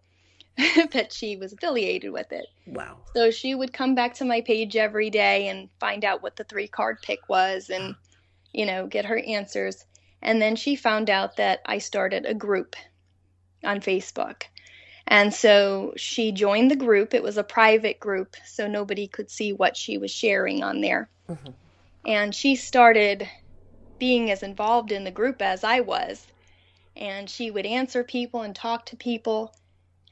that 0.92 1.14
she 1.14 1.38
was 1.38 1.54
affiliated 1.54 2.12
with 2.12 2.32
it. 2.32 2.46
Wow. 2.68 2.98
So 3.16 3.32
she 3.32 3.56
would 3.56 3.74
come 3.74 3.96
back 3.96 4.14
to 4.16 4.26
my 4.26 4.42
page 4.42 4.76
every 4.76 5.10
day 5.10 5.48
and 5.48 5.70
find 5.80 6.06
out 6.06 6.22
what 6.22 6.36
the 6.36 6.44
three 6.44 6.68
card 6.68 6.98
pick 7.02 7.20
was 7.30 7.70
and, 7.70 7.96
you 8.54 8.66
know, 8.66 8.88
get 8.88 9.06
her 9.06 9.20
answers. 9.20 9.86
And 10.22 10.42
then 10.42 10.56
she 10.56 10.76
found 10.76 11.10
out 11.10 11.38
that 11.38 11.62
I 11.66 11.80
started 11.80 12.26
a 12.26 12.34
group 12.34 12.76
on 13.64 13.80
Facebook. 13.80 14.44
And 15.08 15.34
so 15.34 15.94
she 15.98 16.32
joined 16.32 16.70
the 16.70 16.76
group. 16.76 17.14
It 17.14 17.24
was 17.24 17.38
a 17.38 17.44
private 17.44 18.00
group, 18.00 18.36
so 18.46 18.68
nobody 18.68 19.08
could 19.08 19.30
see 19.30 19.52
what 19.52 19.76
she 19.76 19.98
was 19.98 20.12
sharing 20.12 20.64
on 20.64 20.82
there. 20.82 21.10
Mhm. 21.28 21.54
And 22.06 22.36
she 22.36 22.56
started 22.56 23.28
being 24.00 24.32
as 24.32 24.42
involved 24.42 24.92
in 24.92 25.04
the 25.04 25.12
group 25.12 25.42
as 25.42 25.64
I 25.64 25.80
was. 25.80 26.26
And 26.96 27.30
she 27.30 27.52
would 27.52 27.66
answer 27.66 28.04
people 28.04 28.42
and 28.42 28.56
talk 28.56 28.86
to 28.88 28.96
people. 28.96 29.54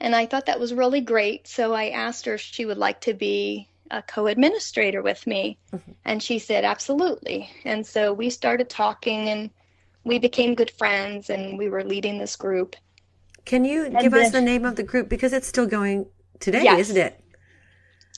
And 0.01 0.15
I 0.15 0.25
thought 0.25 0.45
that 0.45 0.59
was 0.59 0.73
really 0.73 1.01
great. 1.01 1.47
So 1.47 1.73
I 1.73 1.89
asked 1.89 2.25
her 2.25 2.35
if 2.35 2.41
she 2.41 2.65
would 2.65 2.77
like 2.77 3.01
to 3.01 3.13
be 3.13 3.67
a 3.91 4.01
co 4.01 4.27
administrator 4.27 5.01
with 5.01 5.25
me. 5.27 5.57
Mhm. 5.73 5.95
And 6.05 6.23
she 6.23 6.39
said, 6.39 6.63
absolutely. 6.63 7.49
And 7.65 7.85
so 7.85 8.13
we 8.13 8.29
started 8.29 8.69
talking 8.69 9.27
and 9.29 9.49
we 10.05 10.19
became 10.19 10.55
good 10.55 10.71
friends 10.71 11.29
and 11.29 11.57
we 11.57 11.69
were 11.69 11.83
leading 11.83 12.17
this 12.17 12.35
group. 12.35 12.75
Can 13.45 13.65
you 13.65 13.85
And 13.85 13.99
give 13.99 14.13
us 14.13 14.31
the 14.31 14.41
name 14.41 14.63
of 14.65 14.75
the 14.75 14.83
group 14.83 15.09
because 15.09 15.33
it's 15.33 15.47
still 15.47 15.65
going 15.65 16.05
today, 16.39 16.63
Yes. 16.63 16.79
isn't 16.79 16.97
it? 16.97 17.23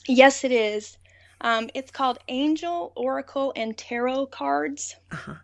Yes, 0.06 0.44
it 0.44 0.52
is. 0.52 0.98
Um, 1.40 1.70
it's 1.74 1.90
called 1.90 2.18
Angel, 2.28 2.92
Oracle, 2.94 3.52
and 3.56 3.76
Tarot 3.76 4.26
Cards, 4.26 4.94
Uh-huh. 5.10 5.34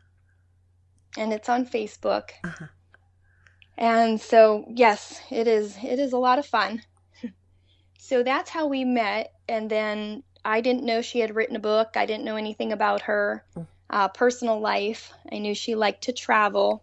and 1.16 1.33
it's 1.33 1.49
on 1.49 1.66
Facebook. 1.66 2.30
Uh-huh. 2.45 2.66
And 3.78 4.20
so, 4.20 4.64
yes, 4.68 5.20
it 5.30 5.47
is. 5.47 5.78
It 5.85 6.00
is 6.00 6.12
a 6.12 6.18
lot 6.18 6.40
of 6.40 6.47
fun. 6.47 6.82
so 7.99 8.25
that's 8.25 8.50
how 8.50 8.66
we 8.66 8.85
met. 8.85 9.32
And 9.49 9.70
then 9.70 10.25
I 10.44 10.61
didn't 10.61 10.85
know 10.85 11.00
she 11.00 11.20
had 11.20 11.37
written 11.37 11.54
a 11.54 11.61
book. 11.61 11.90
I 11.94 12.04
didn't 12.04 12.25
know 12.25 12.35
anything 12.35 12.73
about 12.73 13.02
her 13.02 13.44
uh, 13.88 14.08
personal 14.08 14.58
life. 14.58 15.12
I 15.30 15.38
knew 15.38 15.54
she 15.54 15.76
liked 15.76 16.02
to 16.04 16.12
travel. 16.12 16.82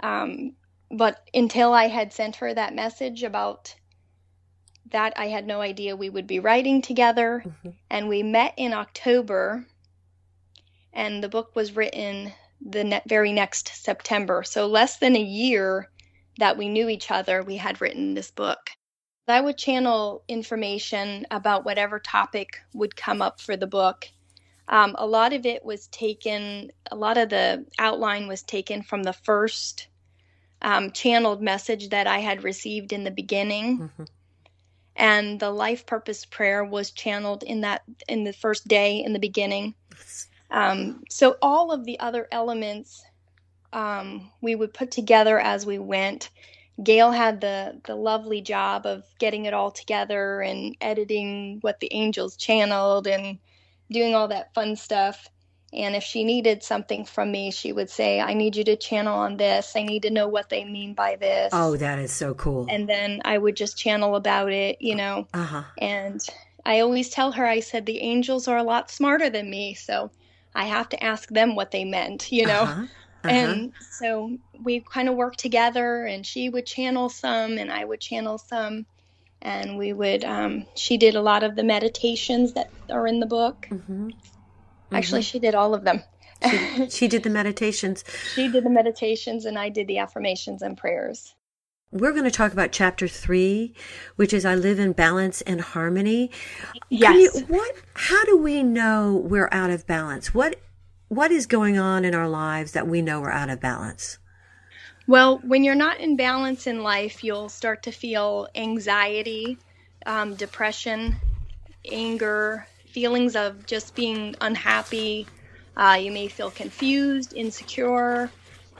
Um, 0.00 0.54
but 0.90 1.28
until 1.34 1.74
I 1.74 1.88
had 1.88 2.10
sent 2.14 2.36
her 2.36 2.54
that 2.54 2.74
message 2.74 3.22
about 3.22 3.74
that, 4.90 5.12
I 5.16 5.26
had 5.26 5.46
no 5.46 5.60
idea 5.60 5.94
we 5.94 6.08
would 6.08 6.26
be 6.26 6.40
writing 6.40 6.80
together. 6.80 7.44
Mhm. 7.46 7.74
And 7.90 8.08
we 8.08 8.22
met 8.22 8.54
in 8.56 8.72
October, 8.72 9.66
and 10.94 11.22
the 11.22 11.28
book 11.28 11.54
was 11.54 11.76
written 11.76 12.32
the 12.62 12.84
ne- 12.84 13.02
very 13.06 13.32
next 13.32 13.68
September. 13.74 14.42
So, 14.42 14.66
less 14.66 14.96
than 14.96 15.14
a 15.16 15.22
year 15.22 15.90
that 16.38 16.56
we 16.56 16.68
knew 16.68 16.88
each 16.88 17.10
other, 17.10 17.42
we 17.42 17.56
had 17.56 17.80
written 17.80 18.14
this 18.14 18.30
book. 18.30 18.70
I 19.28 19.40
would 19.40 19.58
channel 19.58 20.24
information 20.28 21.26
about 21.30 21.64
whatever 21.64 22.00
topic 22.00 22.60
would 22.74 22.96
come 22.96 23.22
up 23.22 23.40
for 23.40 23.56
the 23.56 23.66
book. 23.68 24.08
Um, 24.68 24.96
a 24.98 25.06
lot 25.06 25.32
of 25.32 25.46
it 25.46 25.64
was 25.64 25.88
taken, 25.88 26.72
a 26.90 26.96
lot 26.96 27.18
of 27.18 27.28
the 27.28 27.66
outline 27.78 28.28
was 28.28 28.42
taken 28.42 28.82
from 28.82 29.02
the 29.04 29.12
first 29.12 29.88
um, 30.62 30.92
channeled 30.92 31.42
message 31.42 31.90
that 31.90 32.06
I 32.06 32.18
had 32.18 32.44
received 32.44 32.92
in 32.92 33.04
the 33.04 33.10
beginning 33.10 33.78
Mhm. 33.78 34.08
and 34.96 35.40
the 35.40 35.50
life 35.50 35.86
purpose 35.86 36.24
prayer 36.24 36.64
was 36.64 36.90
channeled 36.90 37.42
in 37.42 37.62
that 37.62 37.82
in 38.08 38.24
the 38.24 38.32
first 38.32 38.68
day 38.68 39.02
in 39.02 39.12
the 39.12 39.18
beginning 39.18 39.74
um, 40.50 41.02
so 41.10 41.36
all 41.42 41.72
of 41.72 41.84
the 41.84 41.98
other 42.00 42.28
elements 42.32 43.04
um, 43.72 44.30
we 44.40 44.54
would 44.54 44.74
put 44.74 44.90
together 44.90 45.38
as 45.38 45.64
we 45.66 45.78
went 45.78 46.30
gale 46.82 47.10
had 47.10 47.40
the 47.40 47.78
the 47.84 47.94
lovely 47.94 48.40
job 48.40 48.86
of 48.86 49.04
getting 49.18 49.44
it 49.44 49.52
all 49.52 49.70
together 49.70 50.40
and 50.40 50.76
editing 50.80 51.58
what 51.60 51.78
the 51.80 51.92
angels 51.92 52.36
channeled 52.36 53.06
and 53.06 53.38
doing 53.90 54.14
all 54.14 54.28
that 54.28 54.54
fun 54.54 54.74
stuff 54.76 55.28
and 55.72 55.94
if 55.94 56.02
she 56.02 56.24
needed 56.24 56.62
something 56.62 57.04
from 57.04 57.30
me 57.30 57.50
she 57.50 57.72
would 57.72 57.90
say 57.90 58.18
i 58.18 58.32
need 58.32 58.56
you 58.56 58.64
to 58.64 58.76
channel 58.76 59.14
on 59.18 59.36
this 59.36 59.74
i 59.76 59.82
need 59.82 60.02
to 60.02 60.10
know 60.10 60.26
what 60.26 60.48
they 60.48 60.64
mean 60.64 60.94
by 60.94 61.16
this 61.16 61.52
Oh, 61.52 61.76
that 61.76 61.98
is 61.98 62.12
so 62.12 62.34
cool. 62.34 62.66
and 62.70 62.88
then 62.88 63.20
I 63.24 63.36
would 63.38 63.56
just 63.56 63.78
channel 63.78 64.16
about 64.16 64.50
it, 64.52 64.80
you 64.80 64.94
know. 64.94 65.26
uh-huh. 65.34 65.62
And 65.78 66.20
I 66.64 66.80
always 66.80 67.10
tell 67.10 67.32
her, 67.32 67.46
I 67.46 67.60
said, 67.60 67.86
the 67.86 68.00
angels 68.00 68.48
are 68.48 68.58
a 68.58 68.62
lot 68.62 68.90
smarter 68.90 69.30
than 69.30 69.50
me, 69.50 69.74
so 69.74 70.10
I 70.54 70.64
have 70.64 70.88
to 70.90 71.02
ask 71.02 71.28
them 71.28 71.54
what 71.54 71.70
they 71.70 71.84
meant, 71.84 72.30
you 72.32 72.46
know. 72.46 72.62
Uh-huh. 72.62 72.86
Uh-huh. 73.24 73.34
And 73.34 73.72
so 73.90 74.38
we 74.62 74.80
kind 74.80 75.08
of 75.08 75.14
worked 75.14 75.38
together, 75.38 76.04
and 76.06 76.24
she 76.24 76.48
would 76.48 76.66
channel 76.66 77.08
some, 77.08 77.58
and 77.58 77.70
I 77.70 77.84
would 77.84 78.00
channel 78.00 78.38
some. 78.38 78.86
And 79.42 79.78
we 79.78 79.92
would, 79.92 80.24
um, 80.24 80.66
she 80.74 80.96
did 80.98 81.14
a 81.14 81.22
lot 81.22 81.42
of 81.42 81.56
the 81.56 81.62
meditations 81.64 82.52
that 82.54 82.70
are 82.90 83.06
in 83.06 83.20
the 83.20 83.26
book. 83.26 83.66
Mhm. 83.70 84.12
Actually, 84.92 85.22
she 85.22 85.38
did 85.38 85.54
all 85.54 85.72
of 85.74 85.84
them. 85.84 86.02
She, 86.48 86.88
she 86.90 87.08
did 87.08 87.22
the 87.22 87.30
meditations. 87.30 88.04
she 88.34 88.48
did 88.48 88.64
the 88.64 88.70
meditations, 88.70 89.44
and 89.44 89.58
I 89.58 89.68
did 89.68 89.86
the 89.86 89.98
affirmations 89.98 90.62
and 90.62 90.76
prayers. 90.76 91.34
We're 91.92 92.12
going 92.12 92.24
to 92.24 92.30
talk 92.30 92.52
about 92.52 92.70
chapter 92.70 93.08
three, 93.08 93.74
which 94.16 94.32
is 94.32 94.44
I 94.44 94.54
live 94.54 94.78
in 94.78 94.92
balance 94.92 95.40
and 95.42 95.60
harmony. 95.60 96.30
Yes. 96.88 97.34
you- 97.34 97.44
what? 97.46 97.74
How 97.94 98.24
do 98.24 98.36
we 98.36 98.62
know 98.62 99.14
we're 99.16 99.48
out 99.52 99.70
of 99.70 99.86
balance? 99.86 100.32
What? 100.34 100.56
What 101.10 101.32
is 101.32 101.46
going 101.46 101.76
on 101.76 102.04
in 102.04 102.14
our 102.14 102.28
lives 102.28 102.70
that 102.70 102.86
we 102.86 103.02
know 103.02 103.20
we're 103.20 103.32
out 103.32 103.50
of 103.50 103.58
balance? 103.58 104.18
Well, 105.08 105.38
when 105.38 105.64
you're 105.64 105.74
not 105.74 105.98
in 105.98 106.14
balance 106.14 106.68
in 106.68 106.84
life, 106.84 107.24
you'll 107.24 107.48
start 107.48 107.82
to 107.82 107.90
feel 107.90 108.46
anxiety, 108.54 109.58
um, 110.06 110.36
depression, 110.36 111.16
anger, 111.90 112.64
feelings 112.86 113.34
of 113.34 113.66
just 113.66 113.96
being 113.96 114.36
unhappy. 114.40 115.26
Uh, 115.76 115.98
you 116.00 116.12
may 116.12 116.28
feel 116.28 116.52
confused, 116.52 117.34
insecure, 117.34 118.30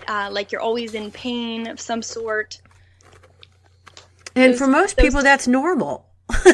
uh, 0.07 0.29
like 0.31 0.53
you're 0.53 0.61
always 0.61 0.95
in 0.95 1.11
pain 1.11 1.67
of 1.67 1.81
some 1.81 2.01
sort. 2.01 2.61
And 4.37 4.53
Those- 4.53 4.59
for 4.61 4.69
most 4.69 4.97
people, 4.97 5.23
that's 5.25 5.49
normal. 5.49 6.07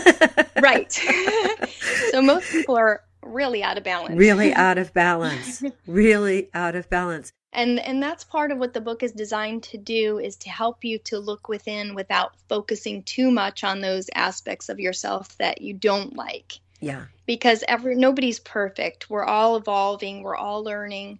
Right. 0.59 0.91
so 2.11 2.23
most 2.23 2.51
people 2.51 2.79
are 2.79 3.03
really 3.27 3.63
out 3.63 3.79
of 3.79 3.85
balance. 3.85 4.17
really 4.17 4.53
out 4.67 4.79
of 4.79 4.93
balance. 4.95 5.63
Really 5.87 6.49
out 6.55 6.75
of 6.75 6.89
balance. 6.91 7.33
and 7.53 7.79
and 7.81 8.03
that's 8.03 8.25
part 8.25 8.51
of 8.53 8.59
what 8.59 8.75
the 8.75 8.81
book 8.81 9.03
is 9.03 9.13
designed 9.13 9.63
to 9.65 9.79
do 9.79 10.19
is 10.19 10.37
to 10.37 10.51
help 10.51 10.85
you 10.85 10.99
to 10.99 11.19
look 11.19 11.49
within 11.49 11.95
without 11.95 12.35
focusing 12.49 13.03
too 13.03 13.31
much 13.31 13.65
on 13.65 13.81
those 13.81 14.09
aspects 14.15 14.69
of 14.69 14.79
yourself 14.81 15.37
that 15.39 15.61
you 15.63 15.73
don't 15.75 16.17
like 16.17 16.59
Yeah. 16.81 17.07
because 17.27 17.65
every 17.69 17.95
nobody's 17.95 18.41
perfect 18.41 19.09
we're 19.11 19.25
all 19.25 19.57
evolving 19.57 20.23
we're 20.23 20.37
all 20.37 20.63
learning 20.65 21.19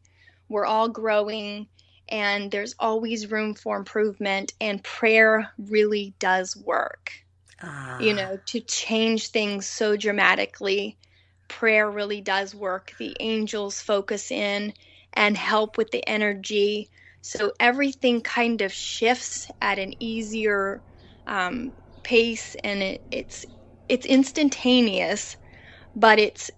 we're 0.49 0.67
all 0.67 0.89
growing 0.89 1.67
and 2.09 2.51
there's 2.51 2.75
always 2.79 3.31
room 3.31 3.55
for 3.55 3.77
improvement 3.77 4.53
and 4.61 4.83
prayer 4.85 5.51
really 5.59 6.15
does 6.19 6.57
work 6.57 7.13
Ah, 7.63 7.99
you 7.99 8.13
know 8.13 8.39
to 8.47 8.61
change 8.61 9.29
things 9.29 9.65
so 9.67 9.97
dramatically 9.97 10.99
prayer 11.49 11.91
really 11.91 12.21
does 12.21 12.55
work 12.55 12.93
the 12.99 13.17
angels 13.21 13.81
focus 13.81 14.31
in 14.31 14.73
and 15.15 15.37
help 15.37 15.77
with 15.79 15.91
the 15.91 16.07
energy 16.09 16.91
so 17.23 17.53
everything 17.61 18.21
kind 18.21 18.63
of 18.63 18.73
shifts 18.73 19.51
at 19.61 19.79
an 19.79 19.93
easier 20.01 20.83
um, 21.27 21.73
pace 22.03 22.57
and 22.65 22.83
it, 22.83 23.05
it's 23.11 23.45
it's 23.89 24.07
instantaneous 24.07 25.37
but 25.95 26.19
it's 26.19 26.51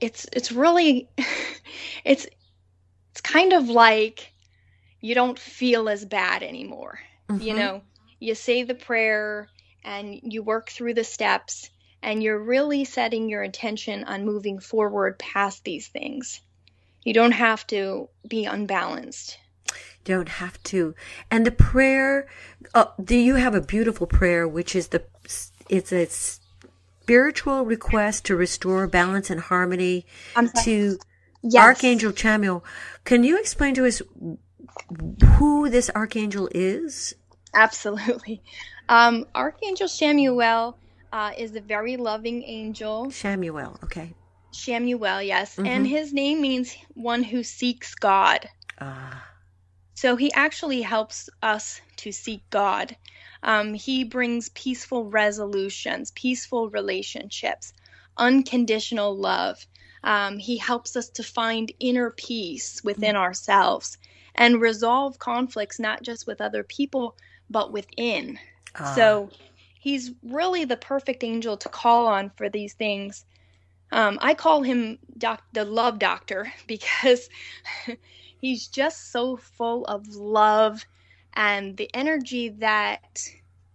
it's 0.00 0.26
it's 0.32 0.52
really 0.52 1.10
it's 2.04 2.26
it's 3.12 3.20
kind 3.22 3.52
of 3.52 3.68
like 3.68 4.32
you 5.00 5.14
don't 5.14 5.38
feel 5.38 5.88
as 5.88 6.04
bad 6.04 6.42
anymore 6.42 6.98
you 7.36 7.54
mhm. 7.54 7.54
know 7.54 7.82
you 8.20 8.34
say 8.34 8.62
the 8.62 8.74
prayer 8.74 9.50
and 9.84 10.20
you 10.22 10.42
work 10.42 10.70
through 10.70 10.94
the 10.94 11.04
steps 11.04 11.70
and 12.02 12.22
you're 12.22 12.38
really 12.38 12.84
setting 12.84 13.28
your 13.28 13.42
intention 13.42 14.04
on 14.04 14.24
moving 14.24 14.58
forward 14.58 15.18
past 15.18 15.64
these 15.64 15.88
things 15.88 16.40
you 17.04 17.12
don't 17.12 17.32
have 17.32 17.66
to 17.66 18.08
be 18.26 18.44
unbalanced 18.44 19.38
don't 20.04 20.28
have 20.28 20.60
to. 20.64 20.96
And 21.30 21.46
the 21.46 21.52
prayer, 21.52 22.26
uh, 22.74 22.86
do 23.02 23.16
you 23.16 23.36
have 23.36 23.54
a 23.54 23.60
beautiful 23.60 24.06
prayer, 24.06 24.48
which 24.48 24.74
is 24.74 24.88
the, 24.88 25.04
it's 25.68 25.92
a 25.92 26.06
spiritual 26.06 27.64
request 27.64 28.24
to 28.26 28.36
restore 28.36 28.86
balance 28.86 29.30
and 29.30 29.40
harmony 29.40 30.06
to 30.64 30.98
Yes. 31.44 31.60
Archangel 31.60 32.12
Chamuel. 32.12 32.62
Can 33.04 33.24
you 33.24 33.36
explain 33.38 33.74
to 33.74 33.84
us 33.84 34.00
who 35.24 35.68
this 35.68 35.90
archangel 35.94 36.48
is? 36.54 37.16
Absolutely. 37.52 38.42
Um, 38.88 39.26
Archangel 39.34 39.88
Chamuel 39.88 40.76
uh, 41.12 41.32
is 41.36 41.54
a 41.54 41.60
very 41.60 41.96
loving 41.96 42.42
angel. 42.42 43.06
Chamuel. 43.10 43.82
Okay. 43.84 44.14
Chamuel, 44.52 45.24
yes. 45.26 45.58
And 45.58 45.86
Mhm. 45.86 45.88
his 45.88 46.12
name 46.12 46.40
means 46.40 46.74
one 46.94 47.22
who 47.22 47.42
seeks 47.42 47.94
God. 47.94 48.48
Ah. 48.80 49.28
So 49.94 50.16
he 50.16 50.32
actually 50.32 50.82
helps 50.82 51.28
us 51.42 51.80
to 51.98 52.12
seek 52.12 52.48
God. 52.50 52.96
Um, 53.42 53.74
he 53.74 54.04
brings 54.04 54.48
peaceful 54.50 55.04
resolutions, 55.08 56.10
peaceful 56.12 56.70
relationships, 56.70 57.72
unconditional 58.16 59.14
love. 59.16 59.66
Um, 60.04 60.38
he 60.38 60.56
helps 60.58 60.96
us 60.96 61.08
to 61.10 61.22
find 61.22 61.72
inner 61.78 62.10
peace 62.10 62.80
within 62.82 63.16
ourselves 63.16 63.98
and 64.34 64.60
resolve 64.60 65.18
conflicts 65.18 65.78
not 65.78 66.02
just 66.02 66.26
with 66.26 66.40
other 66.40 66.64
people, 66.64 67.16
but 67.50 67.72
within. 67.72 68.38
ah. 68.76 68.94
So 68.94 69.30
he's 69.82 70.12
really 70.22 70.64
the 70.64 70.76
perfect 70.76 71.24
angel 71.24 71.56
to 71.56 71.68
call 71.68 72.06
on 72.06 72.30
for 72.36 72.48
these 72.48 72.72
things. 72.74 73.24
Um, 73.90 74.16
I 74.22 74.34
call 74.34 74.62
him 74.62 75.00
doc- 75.18 75.42
the 75.52 75.64
love 75.64 75.98
doctor 75.98 76.52
because 76.68 77.28
he's 78.40 78.68
just 78.68 79.10
so 79.10 79.36
full 79.36 79.84
of 79.86 80.06
love, 80.14 80.84
and 81.34 81.76
the 81.76 81.90
energy 81.94 82.50
that 82.60 83.26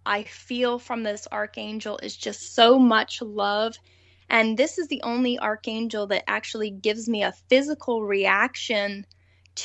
I 0.06 0.22
feel 0.22 0.78
from 0.78 1.02
this 1.02 1.28
archangel 1.30 1.98
is 2.02 2.16
just 2.16 2.54
so 2.54 2.78
much 2.78 3.20
love. 3.20 3.76
And 4.30 4.56
this 4.56 4.78
is 4.78 4.88
the 4.88 5.02
only 5.02 5.38
archangel 5.38 6.06
that 6.06 6.24
actually 6.26 6.70
gives 6.70 7.06
me 7.06 7.22
a 7.22 7.34
physical 7.50 8.02
reaction 8.04 9.04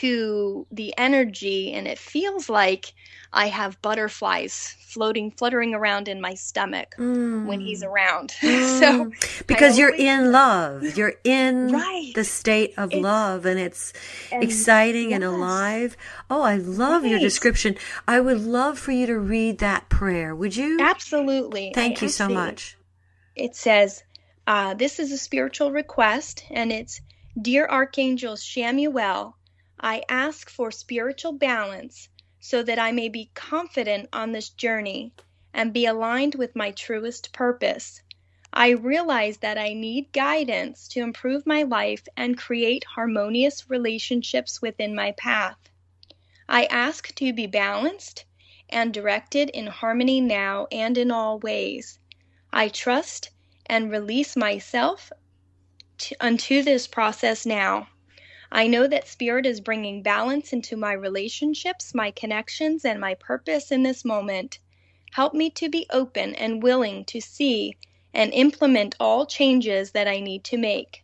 to 0.02 0.66
the 0.72 0.94
energy, 0.98 1.72
and 1.74 1.88
it 1.88 2.00
feels 2.00 2.50
like 2.50 2.94
I 3.32 3.48
have 3.48 3.82
butterflies 3.82 4.76
floating, 4.88 5.32
fluttering 5.32 5.74
around 5.74 6.08
in 6.08 6.22
my 6.22 6.36
stomach 6.36 6.94
when 6.98 7.60
he's 7.60 7.82
around. 7.84 8.30
so, 8.42 9.06
Mm. 9.06 9.48
because 9.48 9.78
you're 9.78 9.96
in 9.96 10.32
love, 10.32 10.96
you're 10.98 11.16
in 11.24 11.72
Right. 11.72 12.12
the 12.14 12.24
state 12.24 12.74
of 12.78 12.92
It's- 12.92 13.02
love, 13.04 13.46
and 13.48 13.60
it's 13.60 13.92
and- 14.32 14.44
exciting 14.44 15.14
and 15.14 15.24
alive. 15.24 15.98
Oh, 16.30 16.42
I 16.44 16.58
love 16.58 17.06
your 17.06 17.20
description. 17.20 17.76
I 18.08 18.20
would 18.20 18.42
love 18.42 18.78
for 18.78 18.92
you 18.92 19.06
to 19.08 19.18
read 19.18 19.58
that 19.60 19.90
prayer. 19.90 20.36
Would 20.36 20.56
you? 20.56 20.80
absolutely. 20.80 21.72
Thank 21.74 22.02
I 22.02 22.06
you 22.06 22.10
so 22.10 22.30
much. 22.30 22.78
It 23.36 23.56
says, 23.56 24.04
uh, 24.46 24.76
This 24.76 25.00
is 25.00 25.12
a 25.12 25.18
spiritual 25.18 25.72
request, 25.72 26.44
and 26.52 26.72
it's 26.72 27.02
Dear 27.42 27.66
Archangel 27.66 28.36
Chamuel, 28.36 29.34
I 29.80 30.04
ask 30.08 30.50
for 30.50 30.72
spiritual 30.72 31.34
balance 31.34 32.10
so 32.40 32.64
that 32.64 32.80
I 32.80 32.92
may 32.92 33.10
be 33.10 33.32
confident 33.34 34.10
on 34.14 34.32
this 34.32 34.50
journey 34.50 35.14
and 35.54 35.74
be 35.74 35.86
aligned 35.86 36.36
with 36.36 36.56
my 36.56 36.72
truest 36.72 37.32
purpose. 37.34 38.02
I 38.52 38.70
realize 38.70 39.38
that 39.38 39.58
I 39.58 39.74
need 39.74 40.12
guidance 40.12 40.88
to 40.90 41.02
improve 41.02 41.46
my 41.48 41.64
life 41.64 42.08
and 42.16 42.38
create 42.38 42.84
harmonious 42.84 43.70
relationships 43.70 44.62
within 44.62 44.94
my 44.94 45.12
path. 45.14 45.58
I 46.48 46.66
ask 46.66 47.16
to 47.16 47.34
be 47.34 47.48
balanced 47.48 48.26
and 48.70 48.94
directed 48.94 49.50
in 49.50 49.68
harmony 49.68 50.22
now 50.22 50.68
and 50.72 50.98
in 50.98 51.12
all 51.12 51.40
ways. 51.40 51.98
I 52.52 52.70
trust 52.70 53.32
and 53.66 53.90
release 53.90 54.36
myself 54.36 55.12
to, 56.00 56.16
unto 56.20 56.62
this 56.62 56.88
process 56.88 57.46
now. 57.46 57.88
I 58.56 58.68
know 58.68 58.86
that 58.86 59.08
Spirit 59.08 59.48
is 59.48 59.62
bringing 59.62 60.04
balance 60.04 60.54
into 60.54 60.78
my 60.78 60.94
relationships, 60.94 61.96
my 61.96 62.12
connections, 62.12 62.86
and 62.86 63.02
my 63.02 63.16
purpose 63.16 63.72
in 63.72 63.82
this 63.82 64.06
moment. 64.06 64.60
Help 65.14 65.34
me 65.34 65.50
to 65.50 65.70
be 65.70 65.88
open 65.90 66.36
and 66.36 66.62
willing 66.62 67.04
to 67.06 67.20
see 67.20 67.76
and 68.14 68.32
implement 68.32 68.96
all 69.00 69.26
changes 69.26 69.90
that 69.94 70.08
I 70.08 70.20
need 70.20 70.44
to 70.44 70.58
make. 70.58 71.04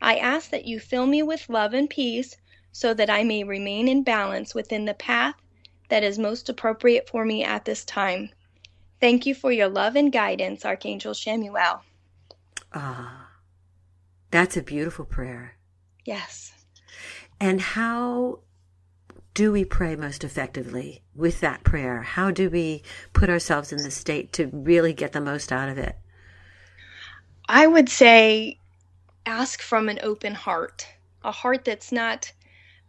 I 0.00 0.18
ask 0.18 0.50
that 0.50 0.66
you 0.66 0.78
fill 0.78 1.06
me 1.06 1.24
with 1.24 1.48
love 1.48 1.74
and 1.74 1.90
peace 1.90 2.36
so 2.70 2.94
that 2.94 3.10
I 3.10 3.24
may 3.24 3.42
remain 3.42 3.88
in 3.88 4.04
balance 4.04 4.54
within 4.54 4.84
the 4.84 4.94
path 4.94 5.34
that 5.88 6.04
is 6.04 6.20
most 6.20 6.48
appropriate 6.48 7.08
for 7.08 7.24
me 7.24 7.42
at 7.42 7.64
this 7.64 7.84
time. 7.84 8.30
Thank 9.00 9.26
you 9.26 9.34
for 9.34 9.50
your 9.50 9.68
love 9.68 9.96
and 9.96 10.12
guidance, 10.12 10.64
Archangel 10.64 11.14
Chamuel. 11.14 11.80
Ah, 12.72 13.30
that's 14.30 14.56
a 14.56 14.62
beautiful 14.62 15.04
prayer. 15.04 15.56
Yes. 16.04 16.52
And 17.40 17.60
how 17.60 18.40
do 19.34 19.52
we 19.52 19.64
pray 19.64 19.96
most 19.96 20.24
effectively 20.24 21.02
with 21.14 21.40
that 21.40 21.62
prayer? 21.62 22.02
How 22.02 22.30
do 22.30 22.48
we 22.48 22.82
put 23.12 23.28
ourselves 23.28 23.72
in 23.72 23.82
the 23.82 23.90
state 23.90 24.32
to 24.34 24.48
really 24.52 24.92
get 24.92 25.12
the 25.12 25.20
most 25.20 25.52
out 25.52 25.68
of 25.68 25.76
it? 25.76 25.96
I 27.48 27.66
would 27.66 27.88
say 27.88 28.58
ask 29.26 29.60
from 29.60 29.88
an 29.88 29.98
open 30.02 30.34
heart, 30.34 30.86
a 31.22 31.30
heart 31.30 31.64
that's 31.64 31.92
not 31.92 32.32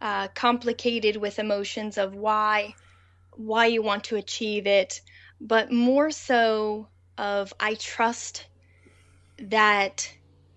uh, 0.00 0.28
complicated 0.28 1.16
with 1.16 1.38
emotions 1.38 1.98
of 1.98 2.14
why 2.14 2.74
why 3.32 3.66
you 3.66 3.82
want 3.82 4.02
to 4.02 4.16
achieve 4.16 4.66
it, 4.66 5.00
but 5.40 5.70
more 5.70 6.10
so 6.10 6.88
of 7.16 7.52
I 7.60 7.74
trust 7.74 8.46
that 9.38 10.10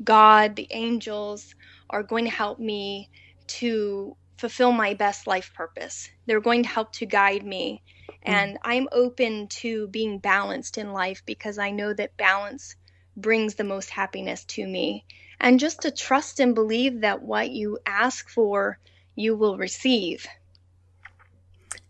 God, 0.03 0.55
the 0.55 0.67
angels, 0.71 1.53
are 1.91 2.01
going 2.01 2.25
to 2.25 2.31
help 2.31 2.57
me 2.57 3.09
to 3.47 4.15
fulfill 4.37 4.71
my 4.71 4.93
best 4.93 5.27
life 5.27 5.53
purpose. 5.53 6.09
They're 6.25 6.41
going 6.41 6.63
to 6.63 6.69
help 6.69 6.93
to 6.93 7.05
guide 7.05 7.45
me. 7.45 7.83
Hmm. 8.07 8.13
And 8.23 8.57
I'm 8.63 8.87
open 8.91 9.47
to 9.47 9.87
being 9.87 10.19
balanced 10.19 10.77
in 10.77 10.93
life 10.93 11.21
because 11.25 11.57
I 11.57 11.71
know 11.71 11.93
that 11.93 12.17
balance 12.17 12.75
brings 13.15 13.55
the 13.55 13.63
most 13.63 13.89
happiness 13.89 14.43
to 14.45 14.65
me. 14.65 15.05
And 15.39 15.59
just 15.59 15.81
to 15.81 15.91
trust 15.91 16.39
and 16.39 16.55
believe 16.55 17.01
that 17.01 17.21
what 17.21 17.51
you 17.51 17.79
ask 17.85 18.29
for, 18.29 18.79
you 19.15 19.35
will 19.35 19.57
receive. 19.57 20.25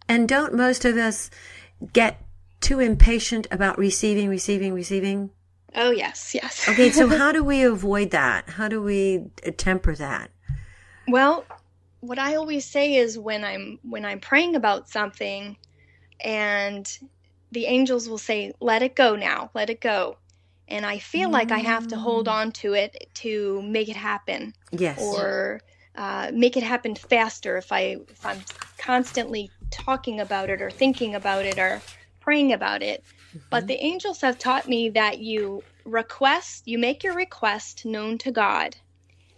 And 0.08 0.28
don't 0.28 0.54
most 0.54 0.84
of 0.84 0.98
us 0.98 1.30
get 1.94 2.22
too 2.60 2.80
impatient 2.80 3.48
about 3.50 3.78
receiving, 3.78 4.30
receiving, 4.30 4.74
receiving? 4.74 5.32
Oh, 5.74 5.92
yes, 5.92 6.36
yes. 6.36 6.68
Okay, 6.68 6.92
so 6.92 7.08
how 7.18 7.32
do 7.32 7.44
we 7.44 7.64
avoid 7.64 8.12
that? 8.12 8.50
How 8.50 8.68
do 8.68 8.82
we 8.82 9.32
temper 9.58 9.96
that? 9.96 10.32
Well, 11.12 11.46
what 12.00 12.18
I 12.18 12.36
always 12.36 12.66
say 12.66 12.96
is 12.96 13.20
when 13.20 13.44
I'm 13.44 13.80
when 13.84 14.06
I'm 14.06 14.20
praying 14.20 14.56
about 14.56 14.90
something 14.90 15.58
and 16.24 16.90
the 17.52 17.66
angels 17.66 18.08
will 18.08 18.18
say, 18.18 18.54
"Let 18.62 18.82
it 18.82 18.96
go 18.96 19.16
now. 19.16 19.52
Let 19.54 19.70
it 19.70 19.82
go." 19.82 20.18
And 20.68 20.86
I 20.86 21.00
feel 21.00 21.30
like 21.30 21.52
I 21.52 21.60
have 21.60 21.88
to 21.90 21.98
hold 21.98 22.30
on 22.30 22.54
to 22.54 22.74
it 22.74 23.10
to 23.16 23.62
make 23.62 23.90
it 23.90 23.98
happen 23.98 24.54
Yes. 24.72 24.98
or 25.02 25.62
uh, 25.96 26.32
make 26.34 26.56
it 26.56 26.64
happen 26.64 26.96
faster 26.96 27.58
if 27.58 27.72
I 27.74 27.98
if 28.10 28.26
I'm 28.26 28.42
constantly 28.78 29.52
talking 29.70 30.20
about 30.20 30.50
it 30.50 30.62
or 30.62 30.72
thinking 30.72 31.14
about 31.14 31.46
it 31.46 31.60
or 31.60 31.82
praying 32.22 32.54
about 32.54 32.82
it. 32.82 33.04
But 33.50 33.68
the 33.68 33.84
angels 33.84 34.22
have 34.22 34.38
taught 34.38 34.68
me 34.68 34.90
that 34.92 35.20
you 35.20 35.64
request, 35.84 36.64
you 36.68 36.78
make 36.78 37.04
your 37.04 37.16
request 37.16 37.86
known 37.86 38.18
to 38.20 38.32
God, 38.32 38.78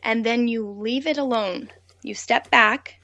and 0.04 0.26
then 0.26 0.48
you 0.48 0.70
leave 0.70 1.08
it 1.08 1.18
alone. 1.18 1.72
You 2.04 2.14
step 2.14 2.52
back, 2.52 3.00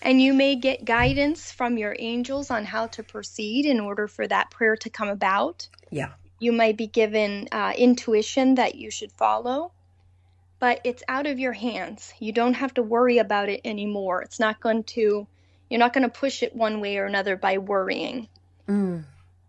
and 0.00 0.22
you 0.22 0.32
may 0.32 0.54
get 0.54 0.84
guidance 0.84 1.50
from 1.50 1.76
your 1.76 1.96
angels 1.98 2.50
on 2.50 2.64
how 2.64 2.86
to 2.86 3.02
proceed 3.02 3.66
in 3.66 3.80
order 3.80 4.06
for 4.06 4.26
that 4.26 4.50
prayer 4.50 4.76
to 4.76 4.90
come 4.90 5.08
about. 5.08 5.68
yeah. 5.90 6.12
You 6.38 6.52
might 6.52 6.76
be 6.76 6.86
given 6.86 7.48
uh, 7.50 7.72
intuition 7.76 8.56
that 8.56 8.74
you 8.74 8.90
should 8.90 9.10
follow, 9.12 9.72
but 10.58 10.80
it's 10.84 11.02
out 11.08 11.26
of 11.26 11.38
your 11.38 11.54
hands. 11.54 12.12
You 12.20 12.30
don't 12.30 12.54
have 12.54 12.74
to 12.74 12.82
worry 12.82 13.18
about 13.18 13.48
it 13.48 13.62
anymore. 13.64 14.20
It's 14.20 14.38
not 14.38 14.60
going 14.60 14.84
to, 14.84 15.26
you're 15.70 15.80
not 15.80 15.94
going 15.94 16.08
to 16.08 16.10
push 16.10 16.42
it 16.42 16.54
one 16.54 16.80
way 16.82 16.98
or 16.98 17.06
another 17.06 17.36
by 17.36 17.56
worrying. 17.56 18.28
Mm. 18.68 19.04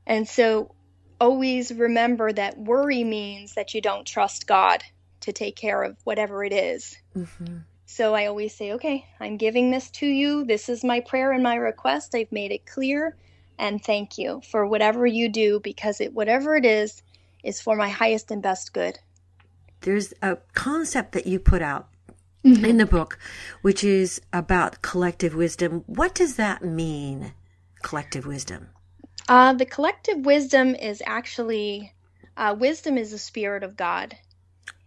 And 0.05 0.27
so 0.29 0.73
always 1.19 1.73
remember 1.73 2.31
that 2.31 2.57
worry 2.57 3.03
means 3.03 3.55
that 3.55 3.73
you 3.73 3.81
don't 3.81 4.07
trust 4.07 4.47
God 4.47 4.81
to 5.21 5.33
take 5.33 5.55
care 5.55 5.83
of 5.83 5.97
whatever 6.03 6.43
it 6.43 6.53
is. 6.53 6.97
hmm 7.13 7.57
So 7.85 8.13
I 8.13 8.25
always 8.27 8.53
say, 8.55 8.73
okay, 8.73 9.05
I'm 9.19 9.37
giving 9.37 9.71
this 9.71 9.89
to 9.91 10.05
you. 10.05 10.45
This 10.45 10.69
is 10.69 10.83
my 10.83 10.99
prayer 10.99 11.31
and 11.31 11.43
my 11.43 11.55
request. 11.55 12.13
I've 12.15 12.31
made 12.31 12.51
it 12.51 12.65
clear. 12.65 13.15
And 13.57 13.83
thank 13.83 14.17
you 14.17 14.41
for 14.51 14.67
whatever 14.67 15.07
you 15.07 15.29
do 15.29 15.59
because 15.59 16.01
it, 16.01 16.13
whatever 16.13 16.55
it 16.55 16.65
is, 16.65 17.01
is 17.43 17.61
for 17.61 17.75
my 17.75 17.89
highest 17.89 18.29
and 18.29 18.41
best 18.41 18.73
good. 18.73 18.99
There's 19.81 20.13
a 20.21 20.37
concept 20.53 21.13
that 21.13 21.27
you 21.27 21.39
put 21.39 21.61
out 21.61 21.87
in 22.43 22.77
the 22.77 22.85
book, 22.85 23.17
which 23.61 23.83
is 23.83 24.21
about 24.31 24.81
collective 24.81 25.33
wisdom. 25.35 25.83
What 25.87 26.13
does 26.13 26.35
that 26.35 26.63
mean, 26.63 27.33
collective 27.83 28.25
wisdom? 28.25 28.69
Uh, 29.27 29.53
the 29.53 29.65
collective 29.65 30.25
wisdom 30.25 30.75
is 30.75 31.01
actually 31.05 31.93
Uh, 32.37 32.55
wisdom 32.57 32.97
is 32.97 33.09
the 33.09 33.17
spirit 33.17 33.63
of 33.63 33.75
God. 33.75 34.15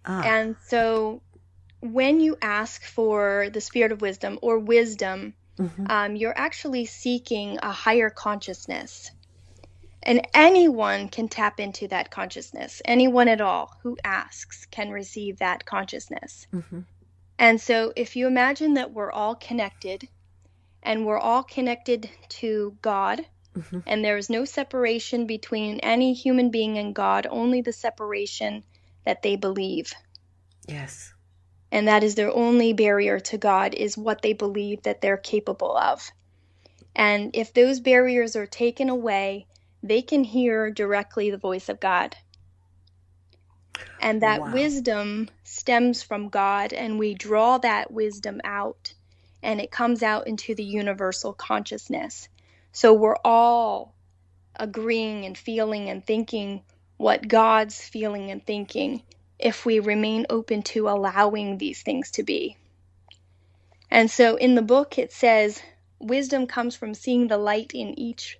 Ah, 0.05 0.23
And 0.25 0.57
so 0.67 1.23
when 1.81 2.21
you 2.21 2.37
ask 2.43 2.83
for 2.85 3.49
the 3.53 3.61
spirit 3.61 3.93
of 3.93 4.03
wisdom 4.03 4.39
or 4.43 4.59
wisdom, 4.59 5.35
mhm. 5.59 5.91
um, 5.91 6.17
you're 6.17 6.37
actually 6.37 6.87
seeking 6.87 7.59
a 7.63 7.73
higher 7.73 8.11
consciousness. 8.11 9.11
And 10.03 10.27
anyone 10.35 11.09
can 11.09 11.29
tap 11.29 11.61
into 11.61 11.89
that 11.89 12.11
consciousness. 12.11 12.81
Anyone 12.87 13.29
at 13.29 13.41
all 13.41 13.71
who 13.83 13.99
asks 14.05 14.67
can 14.71 14.91
receive 14.91 15.39
that 15.39 15.65
consciousness. 15.67 16.47
Mhm. 16.53 16.87
And 17.39 17.61
so 17.61 17.93
if 17.97 18.17
you 18.17 18.27
imagine 18.27 18.75
that 18.75 18.93
we're 18.93 19.13
all 19.13 19.35
connected 19.35 20.09
and 20.83 21.05
we're 21.07 21.19
all 21.19 21.43
connected 21.43 22.11
to 22.41 22.77
God, 22.83 23.27
Mhm. 23.57 23.83
and 23.87 24.05
there 24.05 24.17
is 24.17 24.31
no 24.31 24.45
separation 24.45 25.27
between 25.27 25.81
any 25.81 26.15
human 26.15 26.51
being 26.51 26.79
and 26.79 26.95
God, 26.95 27.27
only 27.31 27.61
the 27.61 27.73
separation 27.73 28.65
that 29.05 29.23
they 29.23 29.37
believe. 29.37 29.93
Yes. 30.67 31.13
And 31.73 31.89
that 31.89 32.03
is 32.03 32.15
their 32.17 32.33
only 32.35 32.73
barrier 32.73 33.21
to 33.21 33.39
God, 33.39 33.75
is 33.75 33.97
what 33.97 34.23
they 34.23 34.33
believe 34.33 34.83
that 34.83 35.01
they're 35.01 35.17
capable 35.17 35.77
of. 35.77 36.11
And 36.95 37.31
if 37.35 37.55
those 37.55 37.81
barriers 37.81 38.37
are 38.37 38.47
taken 38.47 38.89
away, 38.89 39.47
they 39.83 40.03
can 40.03 40.25
hear 40.25 40.71
directly 40.71 41.31
the 41.31 41.39
voice 41.39 41.69
of 41.69 41.81
God. 41.81 42.17
And 44.01 44.23
that 44.23 44.41
Wow. 44.41 44.53
wisdom 44.53 45.29
stems 45.45 46.03
from 46.03 46.29
God, 46.29 46.73
and 46.73 46.99
we 46.99 47.15
draw 47.15 47.59
that 47.59 47.93
wisdom 47.93 48.41
out, 48.45 48.95
and 49.43 49.61
it 49.61 49.71
comes 49.71 50.03
out 50.03 50.27
into 50.27 50.55
the 50.55 50.65
universal 50.65 51.33
consciousness. 51.33 52.29
So 52.73 52.95
we're 52.95 53.17
all 53.25 53.95
agreeing 54.57 55.25
and 55.27 55.37
feeling 55.39 55.89
and 55.89 56.05
thinking 56.05 56.63
what 57.01 57.27
God's 57.27 57.81
feeling 57.81 58.31
and 58.31 58.45
thinking 58.45 59.03
if 59.39 59.65
we 59.65 59.81
remain 59.81 60.27
open 60.29 60.61
to 60.63 60.87
allowing 60.87 61.57
these 61.57 61.83
things 61.83 62.11
to 62.11 62.23
be. 62.23 62.59
And 63.91 64.11
so 64.11 64.37
in 64.37 64.55
the 64.55 64.61
book 64.61 64.99
it 64.99 65.11
says 65.11 65.63
wisdom 65.99 66.47
comes 66.47 66.77
from 66.77 66.93
seeing 66.93 67.27
the 67.27 67.39
light 67.39 67.73
in 67.73 67.99
each 67.99 68.39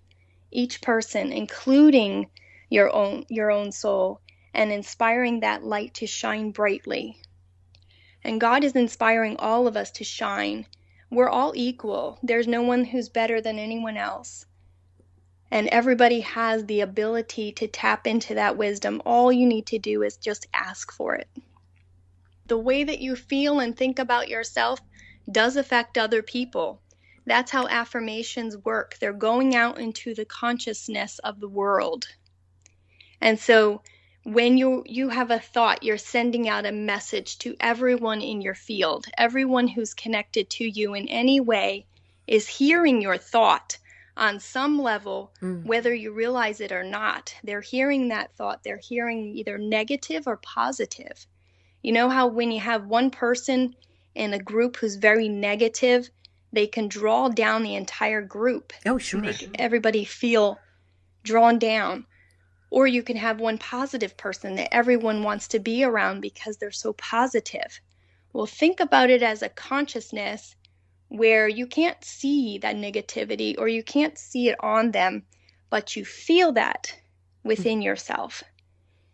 each 0.51 0.83
person 0.83 1.33
including 1.33 2.29
your 2.69 2.95
own 2.95 3.25
your 3.31 3.51
own 3.51 3.73
soul 3.73 4.21
and 4.53 4.71
inspiring 4.71 5.41
that 5.41 5.65
light 5.65 5.95
to 5.95 6.07
shine 6.07 6.51
brightly. 6.51 7.17
And 8.23 8.39
God 8.39 8.63
is 8.63 8.77
inspiring 8.77 9.39
all 9.39 9.69
of 9.69 9.77
us 9.79 9.91
to 9.93 10.05
shine. 10.05 10.67
We're 11.11 11.31
all 11.31 11.53
equal. 11.57 12.19
There's 12.23 12.47
no 12.47 12.61
one 12.61 12.85
who's 12.85 13.09
better 13.09 13.41
than 13.41 13.59
anyone 13.59 13.97
else. 13.97 14.45
And 15.51 15.69
everybody 15.69 16.21
has 16.21 16.65
the 16.65 16.81
ability 16.81 17.53
to 17.53 17.67
tap 17.67 18.07
into 18.07 18.35
that 18.35 18.57
wisdom. 18.57 19.03
All 19.05 19.33
you 19.33 19.47
need 19.47 19.67
to 19.67 19.79
do 19.79 20.03
is 20.03 20.17
just 20.17 20.47
ask 20.55 20.93
for 20.93 21.15
it. 21.17 21.29
The 22.47 22.59
way 22.59 22.85
that 22.85 23.01
you 23.01 23.17
feel 23.17 23.61
and 23.61 23.77
think 23.77 23.99
about 23.99 24.29
yourself 24.29 24.81
does 25.31 25.57
affect 25.57 25.99
other 25.99 26.23
people. 26.23 26.81
That's 27.27 27.51
how 27.51 27.69
affirmations 27.69 28.57
work. 28.57 28.97
They're 28.99 29.13
going 29.13 29.55
out 29.55 29.79
into 29.79 30.15
the 30.15 30.25
consciousness 30.25 31.19
of 31.21 31.41
the 31.41 31.49
world. 31.49 32.07
And 33.21 33.39
so 33.39 33.83
when 34.25 34.59
you 34.59 34.83
you 34.87 35.09
have 35.09 35.31
a 35.31 35.39
thought, 35.39 35.83
you're 35.83 35.99
sending 35.99 36.49
out 36.49 36.67
a 36.67 36.73
message 36.73 37.39
to 37.39 37.57
everyone 37.61 38.21
in 38.21 38.41
your 38.41 38.55
field. 38.55 39.07
Everyone 39.17 39.69
who's 39.69 39.95
connected 39.95 40.51
to 40.51 40.65
you 40.65 40.95
in 40.95 41.09
any 41.09 41.41
way 41.41 41.87
is 42.27 42.49
hearing 42.49 43.01
your 43.01 43.17
thought 43.17 43.79
on 44.21 44.39
some 44.39 44.79
level, 44.81 45.33
Mm. 45.41 45.65
whether 45.65 45.93
you 45.95 46.13
realize 46.13 46.61
it 46.61 46.71
or 46.71 46.85
not. 46.85 47.35
They're 47.43 47.63
hearing 47.63 48.09
that 48.09 48.33
thought. 48.37 48.63
They're 48.63 48.77
hearing 48.77 49.35
either 49.37 49.59
negative 49.59 50.27
or 50.27 50.37
positive. 50.37 51.27
You 51.83 51.93
know 51.93 52.11
how 52.11 52.27
when 52.29 52.53
you 52.53 52.61
have 52.61 52.87
one 52.87 53.11
person 53.11 53.75
in 54.15 54.35
a 54.35 54.39
group 54.39 54.77
who's 54.77 54.97
very 54.97 55.29
negative, 55.29 56.11
they 56.53 56.67
can 56.67 56.89
draw 56.89 57.29
down 57.29 57.63
the 57.63 57.75
entire 57.75 58.21
group 58.23 58.73
Oh, 58.85 58.99
sure. 58.99 59.21
make 59.21 59.49
everybody 59.59 60.05
feel 60.05 60.59
drawn 61.23 61.59
down. 61.59 62.07
Or 62.71 62.87
you 62.87 63.03
can 63.03 63.17
have 63.17 63.41
one 63.41 63.59
positive 63.59 64.17
person 64.17 64.55
that 64.57 64.73
everyone 64.73 65.23
wants 65.23 65.49
to 65.49 65.59
be 65.59 65.83
around 65.83 66.21
because 66.21 66.59
they're 66.59 66.71
so 66.71 66.93
positive. 66.93 67.81
Well, 68.33 68.47
think 68.47 68.79
about 68.81 69.11
it 69.11 69.23
as 69.23 69.43
a 69.43 69.49
consciousness 69.49 70.55
where 71.11 71.49
you 71.49 71.67
can't 71.67 72.05
see 72.05 72.59
that 72.59 72.77
negativity 72.77 73.57
or 73.59 73.69
you 73.69 73.83
can't 73.83 74.17
see 74.19 74.49
it 74.49 74.57
on 74.63 74.93
them, 74.93 75.27
but 75.71 75.97
you 75.97 76.05
feel 76.05 76.53
that 76.53 76.97
within 77.45 77.83
yourself. 77.83 78.43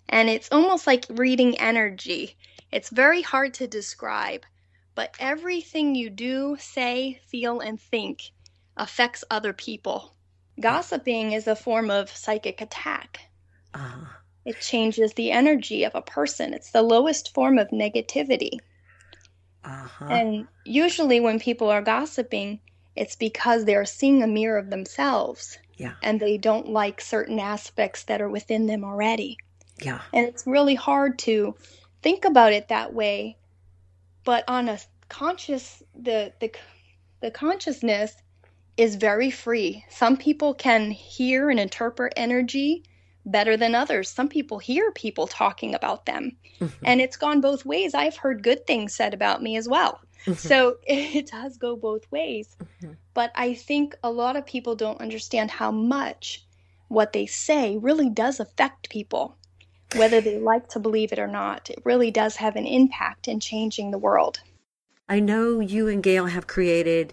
And 0.09 0.29
it's 0.31 0.53
almost 0.53 0.87
like 0.87 1.07
reading 1.11 1.59
energy. 1.59 2.37
It's 2.71 2.91
very 2.91 3.23
hard 3.23 3.55
to 3.55 3.67
describe, 3.67 4.47
but 4.95 5.17
everything 5.19 5.95
you 5.95 6.11
do, 6.11 6.57
say, 6.61 7.21
feel, 7.27 7.61
and 7.61 7.81
think 7.81 8.33
affects 8.77 9.25
other 9.31 9.55
people. 9.55 10.17
Gossiping 10.61 11.33
is 11.33 11.49
a 11.49 11.57
form 11.57 11.91
of 11.91 12.11
psychic 12.11 12.61
attack. 12.61 13.21
Ah, 13.75 14.23
It 14.45 14.61
changes 14.61 15.15
the 15.15 15.31
energy 15.33 15.85
of 15.85 15.95
a 15.95 16.03
person. 16.03 16.55
It's 16.55 16.71
the 16.71 16.83
lowest 16.83 17.35
form 17.35 17.59
of 17.59 17.71
negativity. 17.71 18.61
Uh-huh. 19.67 20.07
And 20.07 20.47
usually, 20.65 21.21
when 21.21 21.41
people 21.41 21.69
are 21.69 21.83
gossiping, 21.83 22.61
it's 22.95 23.17
because 23.17 23.65
they're 23.65 23.85
seeing 23.85 24.23
a 24.23 24.27
mirror 24.27 24.59
of 24.59 24.71
themselves 24.71 25.59
Yeah. 25.77 25.95
and 26.03 26.21
they 26.21 26.39
don't 26.39 26.69
like 26.69 27.01
certain 27.01 27.39
aspects 27.39 28.05
that 28.05 28.23
are 28.23 28.31
within 28.31 28.67
them 28.67 28.85
already. 28.85 29.37
Yeah. 29.83 30.01
And 30.13 30.27
it's 30.27 30.47
really 30.47 30.77
hard 30.77 31.19
to 31.21 31.55
think 32.01 32.25
about 32.25 32.53
it 32.53 32.69
that 32.69 32.95
way. 32.95 33.37
But 34.25 34.45
on 34.49 34.69
a 34.69 34.79
conscious, 35.09 35.83
the, 35.95 36.33
the, 36.41 36.53
the 37.21 37.31
consciousness 37.31 38.15
is 38.77 38.97
very 38.97 39.31
free. 39.31 39.85
Some 39.91 40.17
people 40.17 40.55
can 40.55 40.91
hear 40.91 41.51
and 41.51 41.61
interpret 41.61 42.13
energy 42.17 42.85
better 43.27 43.57
than 43.57 43.75
others. 43.75 44.09
Some 44.09 44.29
people 44.29 44.59
hear 44.59 44.91
people 44.93 45.27
talking 45.27 45.75
about 45.75 46.07
them. 46.07 46.37
Mhm. 46.61 46.73
And 46.85 47.01
it's 47.01 47.17
gone 47.17 47.41
both 47.41 47.67
ways. 47.67 47.93
I've 47.93 48.17
heard 48.17 48.43
good 48.43 48.67
things 48.67 48.95
said 48.95 49.13
about 49.13 49.43
me 49.43 49.57
as 49.57 49.69
well. 49.69 50.01
So 50.37 50.77
it 50.87 51.27
does 51.31 51.59
go 51.59 51.77
both 51.77 52.11
ways. 52.11 52.57
Mhm. 52.83 52.97
But 53.13 53.33
I 53.35 53.55
think 53.55 53.97
a 54.03 54.11
lot 54.11 54.37
of 54.37 54.47
people 54.47 54.77
don't 54.77 55.01
understand 55.01 55.51
how 55.51 55.71
much 55.71 56.45
what 56.89 57.13
they 57.13 57.27
say 57.27 57.77
really 57.77 58.09
does 58.09 58.39
affect 58.39 58.91
people, 58.91 59.37
whether 59.97 60.21
they 60.21 60.39
like 60.39 60.69
to 60.69 60.79
believe 60.79 61.13
it 61.13 61.19
or 61.19 61.27
not. 61.27 61.69
It 61.69 61.81
really 61.85 62.13
does 62.13 62.37
have 62.37 62.55
an 62.57 62.67
impact 62.67 63.27
in 63.27 63.41
changing 63.41 63.91
the 63.91 63.99
world. 63.99 64.41
I 65.09 65.21
know 65.21 65.61
you 65.61 65.89
and 65.89 66.03
Gale 66.03 66.27
have 66.27 66.47
created 66.47 67.13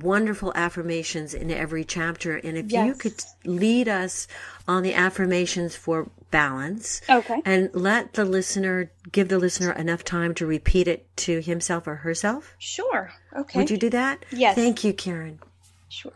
wonderful 0.00 0.52
affirmations 0.54 1.34
in 1.34 1.50
every 1.50 1.84
chapter. 1.84 2.36
And 2.36 2.56
if 2.56 2.72
you 2.72 2.94
could 2.94 3.22
lead 3.44 3.88
us 3.88 4.26
on 4.68 4.82
the 4.82 4.94
affirmations 4.94 5.76
for 5.76 6.10
balance 6.30 7.00
Okay. 7.08 7.40
and 7.44 7.70
let 7.72 8.14
the 8.14 8.24
listener, 8.24 8.90
give 9.12 9.28
the 9.28 9.38
listener 9.38 9.72
enough 9.72 10.04
time 10.04 10.34
to 10.34 10.46
repeat 10.46 10.88
it 10.88 11.06
to 11.16 11.40
himself 11.40 11.86
or 11.86 11.96
herself. 11.96 12.54
Sure. 12.58 13.12
Okay. 13.36 13.58
Would 13.58 13.70
you 13.70 13.76
do 13.76 13.90
that? 13.90 14.24
Yes. 14.30 14.54
Thank 14.54 14.84
you, 14.84 14.92
Karen. 14.92 15.38
Sure. 15.88 16.12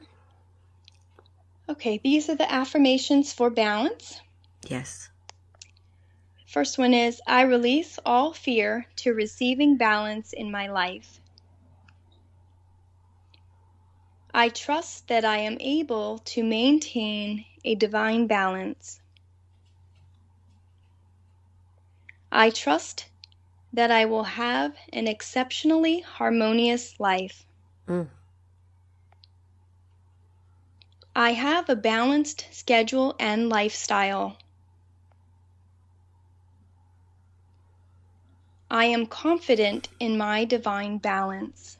Okay, 1.69 2.01
these 2.03 2.29
are 2.29 2.35
the 2.35 2.53
affirmations 2.53 3.33
for 3.33 3.49
balance. 3.49 4.21
Yes. 4.66 5.09
First 6.47 6.79
one 6.79 6.95
is 6.95 7.23
I 7.29 7.43
release 7.43 8.01
all 8.05 8.33
fear 8.33 8.87
to 8.97 9.14
receiving 9.14 9.77
balance 9.77 10.33
in 10.33 10.51
my 10.51 10.66
life. 10.66 11.20
I 14.33 14.49
trust 14.49 15.09
that 15.09 15.25
I 15.25 15.38
am 15.38 15.57
able 15.61 16.19
to 16.19 16.45
maintain 16.45 17.45
a 17.64 17.75
divine 17.75 18.27
balance. 18.27 19.01
I 22.31 22.51
trust 22.51 23.07
that 23.73 23.90
I 23.90 24.05
will 24.05 24.25
have 24.25 24.77
an 24.93 25.09
exceptionally 25.09 26.01
harmonious 26.01 26.99
life. 27.01 27.45
Mm. 27.88 28.09
I 31.14 31.33
have 31.33 31.69
a 31.69 31.75
balanced 31.75 32.47
schedule 32.53 33.16
and 33.19 33.49
lifestyle. 33.49 34.37
I 38.71 38.85
am 38.85 39.07
confident 39.07 39.88
in 39.99 40.16
my 40.16 40.45
divine 40.45 40.99
balance. 40.99 41.79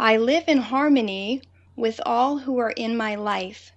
I 0.00 0.16
live 0.16 0.44
in 0.48 0.58
harmony 0.58 1.42
with 1.76 2.00
all 2.06 2.38
who 2.38 2.58
are 2.58 2.70
in 2.70 2.96
my 2.96 3.16
life. 3.16 3.72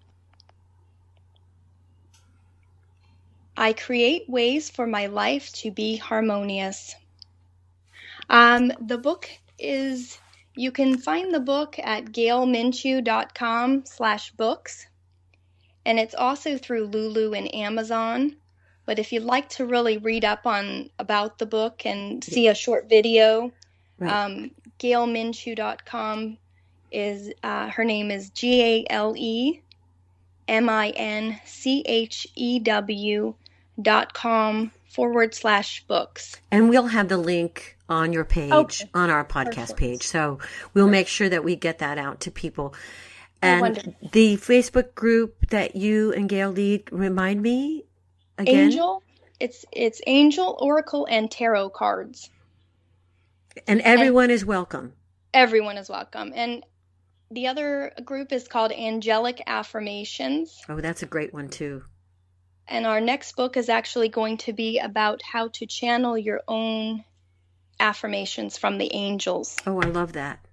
I 3.57 3.73
create 3.73 4.29
ways 4.29 4.69
for 4.69 4.87
my 4.87 5.07
life 5.07 5.51
to 5.55 5.71
be 5.71 5.97
harmonious. 5.97 6.95
Um, 8.29 8.71
the 8.79 8.97
book 8.97 9.29
is, 9.59 10.17
you 10.55 10.71
can 10.71 10.97
find 10.97 11.33
the 11.33 11.41
book 11.41 11.77
at 11.79 12.05
galeminchew.com 12.05 13.85
slash 13.85 14.31
books. 14.31 14.87
and 15.85 15.99
it's 15.99 16.15
also 16.15 16.57
through 16.57 16.85
Lulu 16.87 17.33
and 17.33 17.53
Amazon. 17.53 18.37
But 18.85 18.99
if 18.99 19.11
you'd 19.11 19.23
like 19.23 19.49
to 19.49 19.65
really 19.65 19.97
read 19.97 20.25
up 20.25 20.45
on 20.45 20.89
about 20.99 21.37
the 21.37 21.45
book 21.45 21.85
and 21.85 22.23
see 22.23 22.47
a 22.47 22.55
short 22.55 22.89
video, 22.89 23.51
right. 23.99 24.11
um, 24.11 24.51
GaleMinchew.com 24.79 26.37
is 26.91 27.31
uh, 27.43 27.69
her 27.69 27.83
name 27.83 28.11
is 28.11 28.29
G 28.29 28.61
A 28.61 28.85
L 28.89 29.13
E 29.17 29.61
M 30.47 30.69
I 30.69 30.89
N 30.89 31.39
C 31.45 31.83
H 31.85 32.27
E 32.35 32.59
W 32.59 33.33
dot 33.81 34.13
com 34.13 34.71
forward 34.89 35.33
slash 35.33 35.83
books. 35.87 36.37
And 36.51 36.69
we'll 36.69 36.87
have 36.87 37.09
the 37.09 37.17
link 37.17 37.77
on 37.89 38.13
your 38.13 38.25
page, 38.25 38.51
okay. 38.51 38.89
on 38.93 39.09
our 39.09 39.25
podcast 39.25 39.55
Perfect. 39.55 39.79
page. 39.79 40.07
So 40.07 40.39
we'll 40.73 40.87
make 40.87 41.07
sure 41.07 41.29
that 41.29 41.43
we 41.43 41.55
get 41.55 41.79
that 41.79 41.97
out 41.97 42.21
to 42.21 42.31
people. 42.31 42.73
Oh, 43.41 43.47
and 43.47 43.95
the 44.13 44.37
Facebook 44.37 44.95
group 44.95 45.49
that 45.49 45.75
you 45.75 46.13
and 46.13 46.29
Gale 46.29 46.51
lead, 46.51 46.91
remind 46.91 47.41
me 47.41 47.85
again. 48.37 48.65
Angel. 48.65 49.03
It's 49.39 49.65
it's 49.73 50.01
Angel 50.07 50.57
Oracle 50.61 51.05
and 51.09 51.29
Tarot 51.29 51.71
cards. 51.71 52.29
And 53.67 53.81
everyone 53.81 54.25
and 54.25 54.33
is 54.33 54.45
welcome. 54.45 54.93
Everyone 55.33 55.77
is 55.77 55.89
welcome. 55.89 56.31
And 56.35 56.63
the 57.31 57.47
other 57.47 57.91
group 58.03 58.31
is 58.31 58.47
called 58.47 58.71
Angelic 58.71 59.41
Affirmations. 59.47 60.61
Oh, 60.69 60.79
that's 60.79 61.03
a 61.03 61.07
great 61.07 61.33
one 61.33 61.49
too. 61.49 61.83
And 62.67 62.85
our 62.85 63.01
next 63.01 63.35
book 63.35 63.57
is 63.57 63.69
actually 63.69 64.09
going 64.09 64.37
to 64.37 64.53
be 64.53 64.79
about 64.79 65.21
how 65.21 65.49
to 65.49 65.65
channel 65.65 66.17
your 66.17 66.41
own 66.47 67.03
affirmations 67.79 68.57
from 68.57 68.77
the 68.77 68.93
angels. 68.93 69.57
Oh, 69.67 69.81
I 69.81 69.87
love 69.87 70.13
that. 70.13 70.45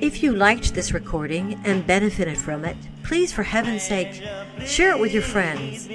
If 0.00 0.22
you 0.22 0.32
liked 0.32 0.74
this 0.74 0.92
recording 0.92 1.60
and 1.64 1.86
benefited 1.86 2.36
from 2.38 2.64
it, 2.64 2.76
please, 3.02 3.32
for 3.32 3.42
heaven's 3.42 3.82
sake, 3.82 4.22
share 4.64 4.90
it 4.90 5.00
with 5.00 5.12
your 5.12 5.22
friends. 5.22 5.88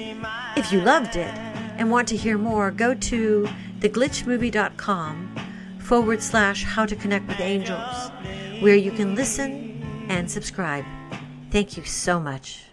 If 0.56 0.72
you 0.72 0.80
loved 0.80 1.16
it 1.16 1.32
and 1.82 1.90
want 1.90 2.06
to 2.06 2.16
hear 2.16 2.38
more, 2.38 2.70
go 2.70 2.94
to 2.94 3.48
theglitchmovie.com 3.80 5.36
forward 5.80 6.22
slash 6.22 6.62
how 6.62 6.86
to 6.86 6.94
connect 6.94 7.26
with 7.26 7.40
angels, 7.40 8.12
where 8.60 8.76
you 8.76 8.92
can 8.92 9.16
listen 9.16 10.06
and 10.08 10.30
subscribe. 10.30 10.84
Thank 11.50 11.76
you 11.76 11.84
so 11.84 12.20
much. 12.20 12.71